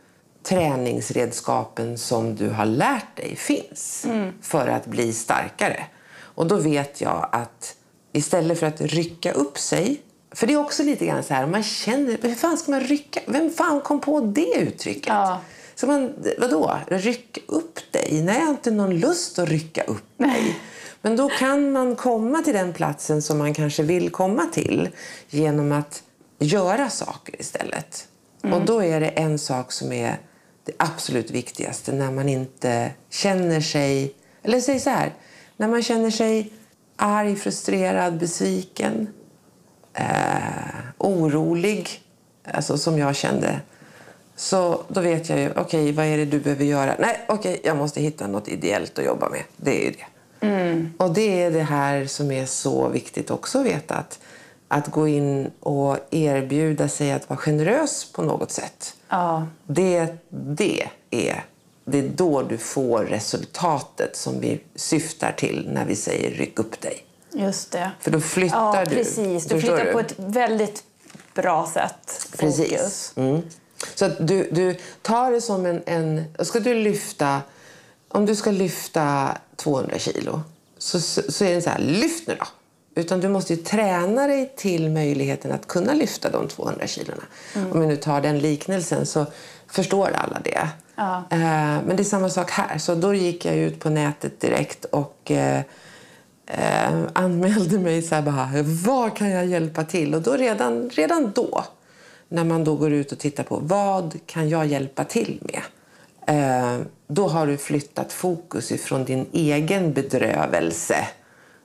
[0.43, 4.33] träningsredskapen som du har lärt dig finns mm.
[4.43, 5.85] för att bli starkare.
[6.21, 7.75] Och då vet jag att
[8.12, 11.62] istället för att rycka upp sig för det är också lite grann så här, man
[11.62, 15.07] känner, hur fan ska man rycka, vem fan kom på det uttrycket?
[15.07, 15.41] Ja.
[15.81, 18.22] Så man, vadå, ryck upp dig?
[18.22, 20.59] Nej, jag har inte någon lust att rycka upp mig.
[21.03, 24.89] Men då kan man komma till den platsen som man kanske vill komma till
[25.29, 26.03] genom att
[26.39, 28.09] göra saker istället.
[28.43, 28.55] Mm.
[28.55, 30.18] Och då är det en sak som är
[30.64, 35.14] det absolut viktigaste när man inte känner sig, eller säg så här,
[35.57, 36.53] när man känner sig
[36.97, 39.09] arg, frustrerad, besviken
[39.95, 42.03] eh, orolig,
[42.45, 43.61] alltså som jag kände.
[44.39, 46.95] Så då vet jag ju, okej, okay, vad är det du behöver göra?
[46.99, 49.43] Nej, okej, okay, jag måste hitta något ideellt att jobba med.
[49.57, 50.07] Det är ju det.
[50.47, 50.93] Mm.
[50.97, 53.95] Och det är det här som är så viktigt också att veta.
[53.95, 54.18] Att,
[54.68, 58.95] att gå in och erbjuda sig att vara generös på något sätt.
[59.09, 59.47] Ja.
[59.66, 61.45] Det, det är
[61.91, 66.80] det är då du får resultatet som vi syftar till när vi säger ryck upp
[66.80, 67.05] dig.
[67.32, 67.91] Just det.
[68.01, 68.97] För då flyttar ja, du.
[68.97, 69.93] Precis, du flyttar du?
[69.93, 70.82] på ett väldigt
[71.34, 72.28] bra sätt.
[72.39, 73.12] Precis.
[73.16, 73.43] Mm.
[73.95, 76.24] Så att du, du tar det som en, en...
[76.45, 77.41] Ska du lyfta...
[78.09, 80.41] Om du ska lyfta 200 kilo
[80.79, 82.47] så, så är det så här, lyft nu då.
[83.01, 87.22] Utan du måste ju träna dig till möjligheten att kunna lyfta de 200 kilona.
[87.55, 87.72] Mm.
[87.72, 89.26] Om vi nu tar den liknelsen så
[89.66, 90.68] förstår alla det.
[90.97, 91.24] Ja.
[91.31, 91.39] Eh,
[91.87, 92.79] men det är samma sak här.
[92.79, 95.62] Så då gick jag ut på nätet direkt och eh,
[96.47, 100.14] eh, anmälde mig så här bara, vad kan jag hjälpa till?
[100.14, 101.64] Och då redan, redan då,
[102.29, 105.62] när man då går ut och tittar på vad kan jag hjälpa till med?
[106.26, 111.09] Eh, då har du flyttat fokus ifrån din egen bedrövelse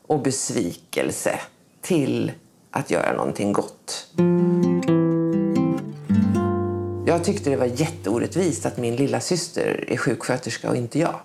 [0.08, 1.40] och besvikelse
[1.82, 2.32] till
[2.72, 4.08] att göra någonting gott.
[7.06, 11.20] Jag tyckte det var jätteorättvist att min lilla syster är sjuksköterska och inte jag.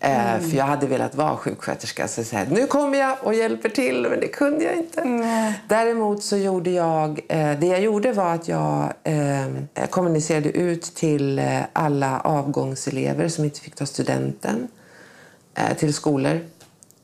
[0.00, 0.50] Mm.
[0.50, 2.08] För jag hade velat vara sjuksköterska.
[2.08, 5.00] Så jag nu kommer jag och hjälper till, men det kunde jag inte.
[5.00, 5.52] Mm.
[5.68, 11.38] Däremot så gjorde jag, eh, det jag gjorde var att jag eh, kommunicerade ut till
[11.38, 14.68] eh, alla avgångselever som inte fick ta studenten
[15.54, 16.40] eh, till skolor.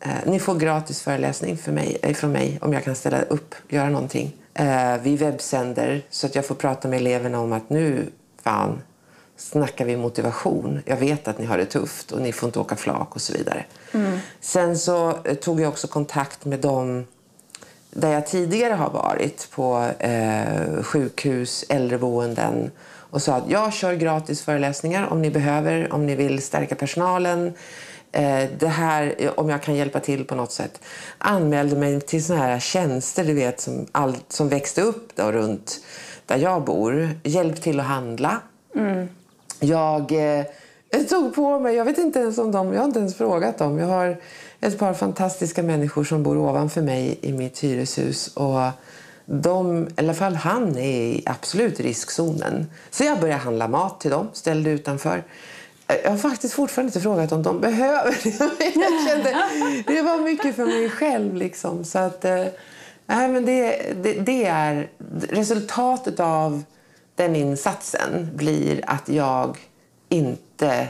[0.00, 3.88] Eh, ni får gratis föreläsning för mig, från mig om jag kan ställa upp göra
[3.88, 4.36] någonting.
[5.02, 8.06] vi webbsänder så att jag får prata med eleverna om att nu,
[8.42, 8.82] fan,
[9.42, 10.82] snackar vi motivation.
[10.84, 13.32] Jag vet att ni har det tufft och ni får inte åka flak och så
[13.32, 13.64] vidare.
[13.92, 14.18] Mm.
[14.40, 17.06] Sen så eh, tog jag också kontakt med dem
[17.90, 24.42] där jag tidigare har varit på eh, sjukhus, äldreboenden och sa att jag kör gratis
[24.42, 27.52] föreläsningar om ni behöver, om ni vill stärka personalen
[28.12, 30.80] eh, det här, om jag kan hjälpa till på något sätt.
[31.18, 35.80] Anmälde mig till såna här tjänster du vet, som, all, som växte upp då, runt
[36.26, 37.10] där jag bor.
[37.22, 38.40] Hjälp till att handla.
[39.62, 43.14] Jag eh, tog på mig, jag vet inte ens om dem, jag har inte ens
[43.14, 43.78] frågat dem.
[43.78, 44.16] Jag har
[44.60, 48.28] ett par fantastiska människor som bor ovanför mig i mitt hyreshus.
[48.36, 48.60] Och
[49.24, 52.66] de, i alla fall han är i absolut riskzonen.
[52.90, 55.24] Så jag började handla mat till dem, ställde utanför.
[55.86, 58.74] Eh, jag har faktiskt fortfarande inte frågat om de behöver det.
[58.80, 59.44] Jag kände,
[59.86, 61.34] det var mycket för mig själv.
[61.34, 61.84] Liksom.
[61.84, 62.44] Så att, eh,
[63.06, 64.90] men det, det, det är
[65.30, 66.62] resultatet av
[67.22, 69.58] den insatsen blir att jag
[70.08, 70.88] inte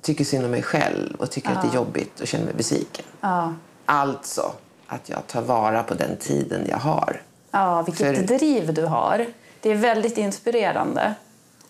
[0.00, 3.04] tycker synd om mig själv och tycker att det är jobbigt och känner mig besviken.
[3.20, 3.54] Ja.
[3.86, 4.52] Alltså
[4.86, 7.22] att jag tar vara på den tiden jag har.
[7.50, 9.26] Ja, vilket För- driv du har.
[9.60, 11.14] Det är väldigt inspirerande.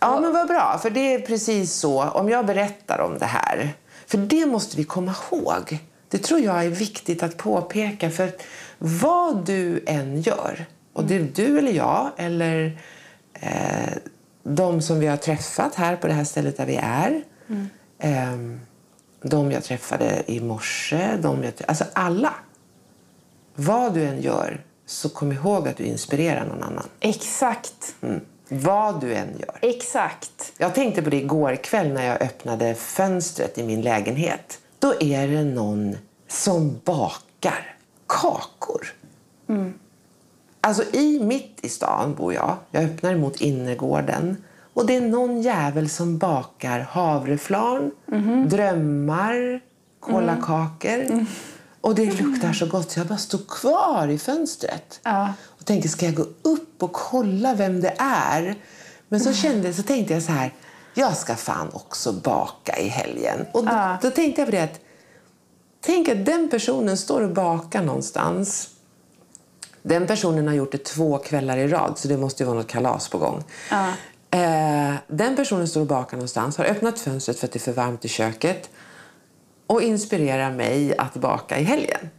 [0.01, 0.79] Ja, men vad bra.
[0.83, 2.03] För det är precis så.
[2.09, 3.71] Om jag berättar om det här.
[4.07, 5.79] För det måste vi komma ihåg.
[6.09, 8.11] Det tror jag är viktigt att påpeka.
[8.11, 8.33] För
[8.79, 12.79] vad du än gör, och det är du eller jag eller
[13.35, 13.93] eh,
[14.43, 17.23] de som vi har träffat här på det här stället där vi är.
[17.99, 18.37] Eh,
[19.23, 22.35] de jag träffade i morse, de jag, alltså alla.
[23.55, 26.89] Vad du än gör, så kom ihåg att du inspirerar någon annan.
[27.01, 27.95] Exakt.
[28.03, 28.21] Mm.
[28.49, 29.59] Vad du än gör.
[29.63, 30.53] Exakt.
[30.59, 34.59] Jag tänkte på det igår kväll när jag öppnade fönstret i min lägenhet.
[34.79, 35.97] Då är det någon
[36.29, 37.77] som bakar
[38.07, 38.93] kakor.
[40.61, 42.57] Alltså i mitt i stan bor jag.
[42.71, 44.37] Jag öppnar mot innergården.
[44.75, 47.91] Och det är någon jävel som bakar havreflarn,
[48.49, 49.61] drömmar,
[50.01, 51.27] kolakakor.
[51.81, 55.01] Och det luktar så gott så jag bara stod kvar i fönstret.
[55.03, 55.33] Ja.
[55.43, 58.55] Och tänkte, ska jag gå upp och kolla vem det är?
[59.09, 60.55] Men så, kände, så tänkte jag så här,
[60.95, 63.47] jag ska fan också baka i helgen.
[63.53, 63.97] Och då, Ja.
[64.03, 64.81] då tänkte jag på det att,
[65.81, 68.69] tänk att den personen står och bakar någonstans.
[69.83, 72.69] Den personen har gjort det två kvällar i rad, så det måste ju vara något
[72.69, 73.45] kalas på gång.
[73.71, 73.87] Ja.
[74.39, 77.73] Eh, den personen står och bakar någonstans, har öppnat fönstret för att det är för
[77.73, 78.71] varmt i köket
[79.67, 82.11] och inspirerar mig att baka i helgen.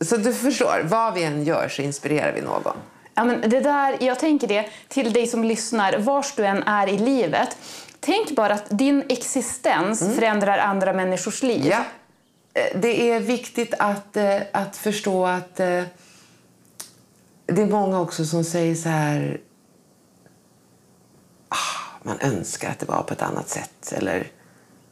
[0.00, 2.76] Så du förstår, vad vi än gör så inspirerar vi någon.
[3.14, 6.86] Ja, men det där, jag tänker det till dig som lyssnar, vars du än är
[6.86, 7.56] i livet.
[8.00, 11.66] Tänk bara att din existens förändrar andra människors liv.
[11.66, 11.84] Ja.
[12.54, 15.82] Eh, Det är viktigt att, eh, att förstå att eh,
[17.50, 19.40] det är många också som säger så här
[21.48, 23.92] ah, man önskar att det var på ett annat sätt.
[23.92, 24.26] Eller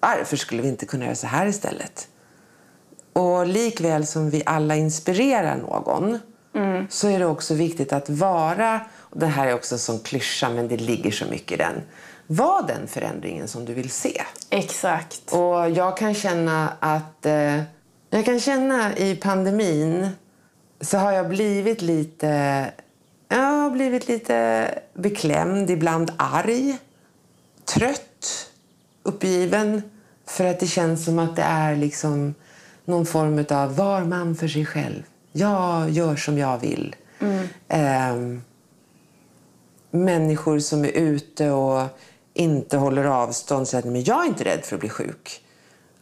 [0.01, 2.09] varför skulle vi inte kunna göra så här istället?
[3.13, 6.19] Och likväl som vi alla inspirerar någon
[6.89, 10.49] så är det också viktigt att vara, och det här är också en sån klyscha
[10.49, 11.83] men det ligger så mycket i den,
[12.27, 14.23] var den förändringen som du vill se.
[14.51, 15.33] Exakt.
[15.33, 17.27] Och jag kan känna att...
[17.27, 17.63] Eh,
[18.11, 20.09] jag kan känna i pandemin
[20.81, 22.27] så har jag blivit lite...
[23.29, 26.79] Jag har blivit lite beklämd, ibland arg,
[27.65, 28.51] trött,
[29.03, 29.83] uppgiven.
[30.27, 32.35] För att det känns som att det är liksom
[32.85, 35.03] någon form av var man för sig själv.
[35.33, 36.97] Jag gör som jag vill.
[37.69, 38.43] Ehm,
[39.91, 41.83] människor som är ute och
[42.35, 45.45] inte håller avstånd säger att men jag är inte rädd för att bli sjuk.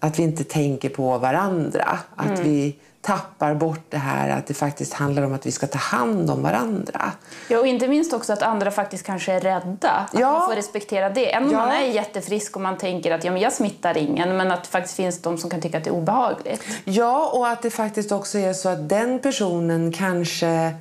[0.00, 1.98] Att vi inte tänker på varandra.
[2.16, 2.76] Att vi
[3.07, 6.42] tappar bort det här att det faktiskt handlar om att vi ska ta hand om
[6.42, 7.12] varandra.
[7.48, 9.90] Ja, och inte minst också att andra faktiskt kanske är rädda.
[9.90, 10.32] Att Ja.
[10.32, 11.34] man får respektera det.
[11.34, 11.59] Även om Ja.
[11.59, 14.68] man är jättefrisk och man tänker att ja, men jag smittar ingen, men att det
[14.70, 16.62] faktiskt finns de som kan tycka att det är obehagligt.
[16.84, 20.74] Ja, och att det faktiskt också är så att den personen kanske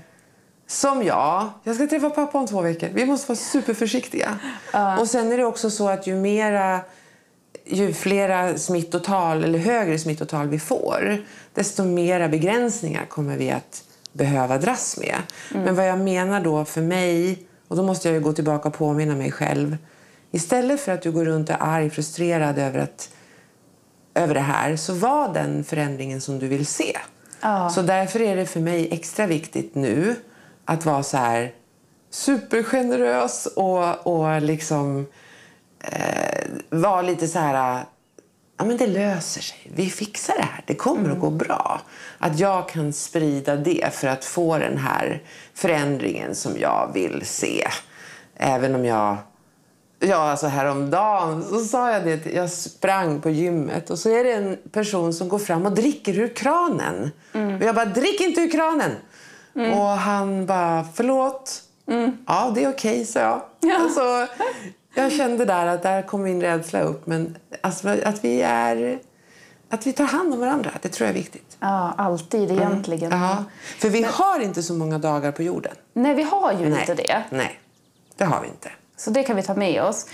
[0.68, 2.90] som jag, jag ska träffa pappa om två veckor.
[2.94, 4.30] Vi måste vara superförsiktiga.
[5.00, 6.80] Och sen är det också så att ju mera
[7.66, 11.18] ju flera smittotal eller högre smittotal vi får,
[11.54, 15.16] desto mera begränsningar kommer vi att behöva dras med.
[15.52, 19.16] Men vad jag menar då för mig, och då måste jag gå tillbaka och påminna
[19.16, 19.78] mig själv.
[20.32, 23.10] Istället för att du går runt och är arg, frustrerad över att
[24.14, 26.98] över det här så var den förändringen som du vill se.
[27.42, 27.70] Ja.
[27.70, 30.16] Så därför är det för mig extra viktigt nu
[30.66, 31.54] att vara så här
[32.10, 35.06] supergenerös och, och liksom
[35.92, 37.84] eh, vara lite så här...
[38.58, 39.72] Ja, men det löser sig.
[39.76, 40.64] Vi fixar det här.
[40.68, 41.82] Det kommer att gå bra.
[42.18, 45.22] Att jag kan sprida det för att få den här
[45.54, 47.68] förändringen som jag vill se.
[48.38, 49.18] Även om jag
[50.00, 52.26] Ja, alltså häromdagen så sa jag det.
[52.26, 56.20] Jag sprang på gymmet och så är det en person som går fram och dricker
[56.20, 57.12] ur kranen.
[57.32, 58.92] Och jag bara, drick inte ur kranen!
[59.54, 61.62] Och han bara, förlåt.
[62.28, 63.42] Ja, det är okej, sa jag.
[63.82, 64.28] Alltså,
[64.96, 67.08] jag kände där att där kom min rädsla upp.
[67.08, 69.00] Men alltså, att vi är...
[69.70, 70.72] att vi tar hand om varandra.
[70.82, 71.58] Det tror jag är viktigt.
[71.60, 73.12] Ja, alltid egentligen.
[73.12, 73.44] Ja,
[73.78, 75.76] för vi har inte så många dagar på jorden.
[75.94, 76.80] Nej, vi har ju Nej.
[76.80, 77.24] inte det.
[77.30, 77.60] Nej,
[78.18, 78.72] det har vi inte.
[78.98, 80.06] Så det kan vi ta med oss.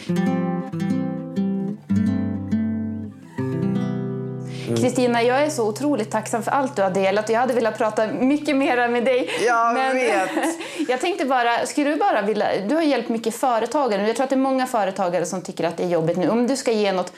[4.78, 7.30] Kristina, jag är så otroligt tacksam för allt du har delat.
[7.30, 9.30] Jag hade velat prata mycket mer med dig.
[9.45, 10.30] Jag men vet.
[10.89, 12.47] jag tänkte bara, skulle du bara vilja...
[12.69, 14.07] Du har hjälpt mycket företagare.
[14.07, 16.30] Jag tror att det är många företagare som tycker att det är jobbigt nu.
[16.30, 17.13] Om du ska ge något...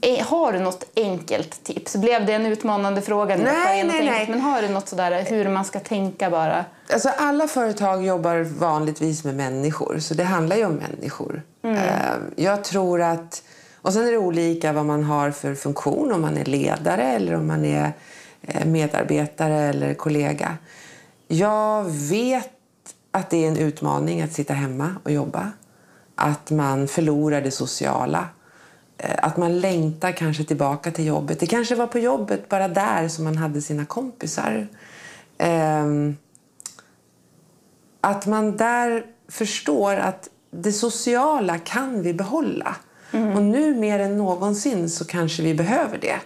[0.00, 1.96] eh, Har du något enkelt tips?
[1.96, 3.36] Blev det en utmanande fråga?
[3.36, 3.42] nu?
[3.44, 4.10] Nej, nej, enkelt?
[4.10, 4.26] nej.
[4.30, 6.64] Men har du något sådär hur man ska tänka bara?
[6.92, 11.42] Alltså alla företag jobbar vanligtvis med människor, så det handlar ju om människor.
[11.64, 11.72] Eh,
[12.36, 13.42] Jag tror att...
[13.86, 17.34] Och sen är det olika vad man har för funktion, om man är ledare eller
[17.34, 17.92] om man är
[18.42, 20.56] eh, medarbetare eller kollega.
[21.28, 22.50] Jag vet
[23.10, 25.52] att det är en utmaning att sitta hemma och jobba.
[26.14, 28.28] Att man förlorar det sociala.
[28.98, 31.40] Eh, att man längtar kanske tillbaka till jobbet.
[31.40, 34.68] Det kanske var på jobbet, bara där, som man hade sina kompisar.
[35.38, 36.16] Ehm,
[38.00, 42.76] att man där förstår att det sociala kan vi behålla.
[43.16, 43.36] Mm.
[43.36, 46.18] Och nu mer än någonsin så kanske vi behöver det.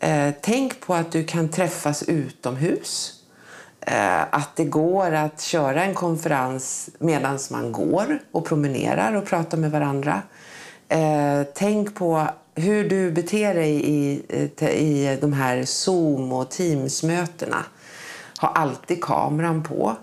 [0.00, 3.12] Eh, tänk på att du kan träffas utomhus.
[3.80, 9.58] Eh, att det går att köra en konferens medan man går och promenerar och pratar
[9.58, 10.22] med varandra.
[10.88, 14.22] Eh, tänk på hur du beter dig i,
[14.58, 17.64] eh, i de här Zoom och Teams-mötena.
[18.40, 19.96] Ha alltid kameran på.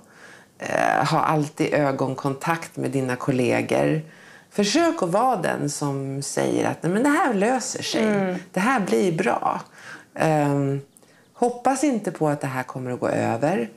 [0.59, 4.01] Eh, ha alltid ögonkontakt med dina kollegor.
[4.53, 8.35] Försök att vara den som säger att Nej, men det här löser sig.
[8.51, 9.61] Det här blir bra.
[10.15, 10.81] Ehm,
[11.33, 13.69] hoppas inte på att det här kommer att gå över.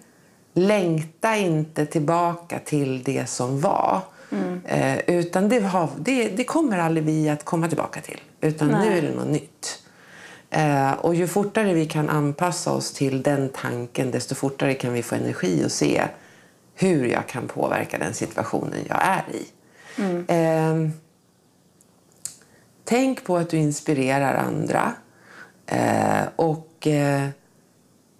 [0.55, 4.01] Längta inte tillbaka till det som var.
[4.65, 8.21] Eh, utan det, har, det, det kommer aldrig vi att komma tillbaka till.
[8.41, 9.83] Utan nu är det något nytt.
[10.51, 15.03] Eh, och ju fortare vi kan anpassa oss till den tanken desto fortare kan vi
[15.03, 16.03] få energi att se
[16.75, 19.47] hur jag kan påverka den situationen jag är i.
[20.29, 20.89] Eh,
[22.85, 24.93] tänk på att du inspirerar andra.
[25.67, 27.29] Eh, och eh,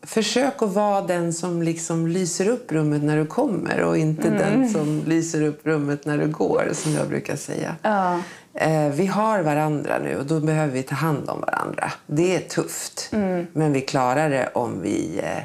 [0.03, 4.69] försök att vara den som liksom lyser upp rummet när du kommer och inte den
[4.69, 7.77] som lyser upp rummet när du går, som jag brukar säga.
[7.83, 8.21] Ja.
[8.55, 11.93] Eh, vi har varandra nu och då behöver vi ta hand om varandra.
[12.07, 13.09] Det är tufft,
[13.53, 15.39] men vi klarar det om vi, eh,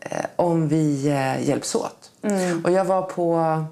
[0.00, 1.02] eh, om vi
[1.40, 2.10] hjälps åt.
[2.64, 3.64] Och jag var på...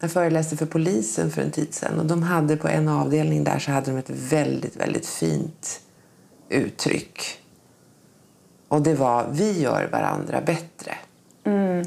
[0.00, 3.58] Jag föreläste för polisen för en tid sedan och de hade på en avdelning där
[3.58, 5.80] så hade de ett väldigt, väldigt fint
[6.48, 7.22] uttryck.
[8.68, 10.94] Och det var vi gör varandra bättre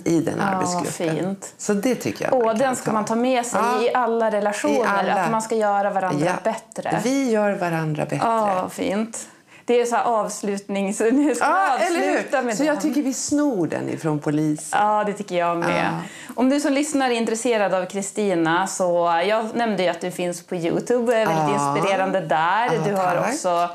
[0.06, 1.16] i den Ja, arbetsgruppen.
[1.18, 1.54] fint.
[1.58, 2.92] Så det tycker jag kan den ska ta.
[2.92, 3.82] man ta med sig Ja.
[3.84, 4.76] i alla relationer.
[4.76, 5.14] I alla.
[5.14, 6.34] Att man ska göra varandra Ja.
[6.44, 7.02] bättre.
[7.04, 8.18] Vi gör varandra bättre.
[8.28, 9.28] Ja, fint.
[9.66, 12.68] Det är så här avslutning, så nu ska eller avsluta med Så den.
[12.74, 14.80] jag tycker vi snor den ifrån polisen.
[14.82, 15.90] Ja, det tycker jag med.
[16.36, 20.44] Om du som lyssnar är intresserad av Kristina så jag nämnde ju att du finns
[20.46, 21.76] på Youtube, är väldigt Ja.
[21.76, 22.70] inspirerande där.
[22.86, 23.30] Du har tack.
[23.34, 23.70] också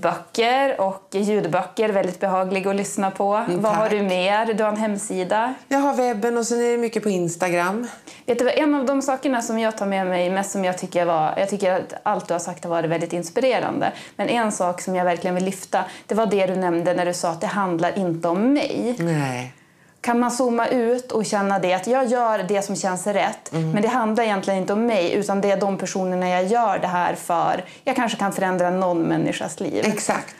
[0.00, 3.44] böcker och ljudböcker, väldigt behagliga att lyssna på.
[3.48, 4.54] Vad har Mm, du mer?
[4.54, 5.54] Du har en hemsida.
[5.68, 7.86] Jag har webben och sen är det mycket på Instagram.
[8.26, 11.04] Vet du, en av de sakerna som jag tar med mig mest som jag tycker
[11.04, 13.92] var, jag tycker att allt du har sagt har varit väldigt inspirerande.
[14.16, 17.14] Men en sak som jag verkligen vill lyfta, det var det du nämnde när du
[17.14, 18.96] sa att det handlar inte om mig.
[18.98, 19.52] Nej.
[20.00, 23.82] Kan man zooma ut och känna det att jag gör det som känns rätt men
[23.82, 27.14] det handlar egentligen inte om mig utan det är de personerna jag gör det här
[27.14, 27.64] för.
[27.84, 29.84] Jag kanske kan förändra någon människas liv.
[29.86, 30.34] Exakt.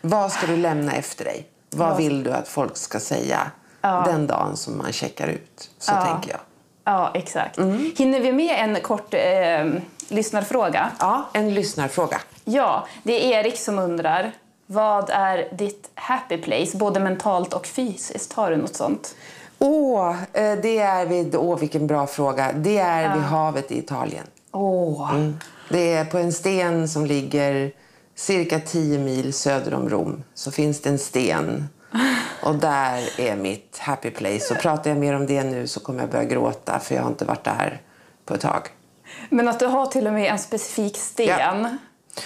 [0.00, 1.46] Vad ska du lämna efter dig?
[1.70, 3.50] Vad vill du att folk ska säga
[3.80, 5.70] den dagen som man checkar ut?
[5.78, 6.40] Så tänker jag.
[6.84, 7.58] Ja, exakt.
[7.96, 9.20] Hinner vi med en kort eh,
[10.08, 10.90] lyssnarfråga?
[10.98, 12.20] Ja, en lyssnarfråga.
[12.44, 14.32] Ja, det är Erik som undrar.
[14.66, 18.32] Vad är ditt happy place, både mentalt och fysiskt?
[18.32, 19.14] Har du något sånt?
[19.58, 22.52] Åh, eh, det är vid, åh vilken bra fråga.
[22.52, 24.26] Det är vid havet i Italien.
[24.52, 25.12] Åh,
[25.68, 27.72] Det är på en sten som ligger
[28.14, 30.24] cirka 10 mil söder om Rom.
[30.34, 31.68] Så finns det en sten.
[32.42, 34.54] Och där är mitt happy place.
[34.54, 37.08] Och pratar jag mer om det nu så kommer jag börja gråta för jag har
[37.10, 37.80] inte varit där
[38.24, 38.62] på ett tag.
[39.30, 41.28] Men att du har till och med en specifik sten.
[41.28, 41.70] Ja.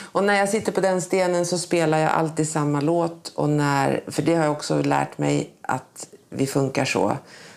[0.01, 3.33] Och när jag sitter på den stenen så spelar jag alltid samma låt.
[3.35, 7.17] Och när, för det har jag också lärt mig att vi funkar så.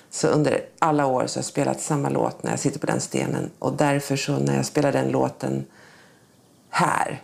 [0.10, 3.02] Så under alla år så har jag spelat samma låt när jag sitter på den
[3.02, 3.52] stenen.
[3.60, 5.66] Och därför så när jag spelar den låten
[6.70, 7.22] här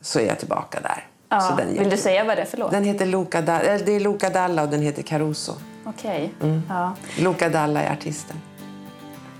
[0.00, 1.06] så är jag tillbaka där.
[1.28, 1.58] Ja.
[1.78, 2.70] Vill du säga vad det är för låt?
[2.70, 5.52] Den heter Luca Dalla, eller det är Luca Dalla och den heter Caruso.
[5.84, 6.32] Okej.
[6.42, 6.62] Mm.
[6.68, 6.94] Ja.
[7.18, 8.36] Luca Dalla är artisten.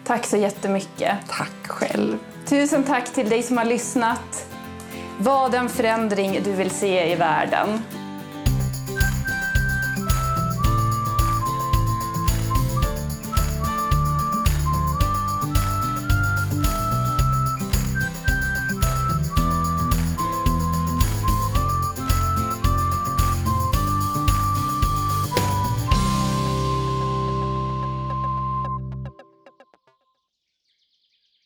[0.04, 1.18] Tack så jättemycket.
[1.28, 2.18] Tack själv.
[2.46, 4.46] Tusen tack till dig som har lyssnat.
[5.20, 7.68] Vad den förändring du vill se i världen.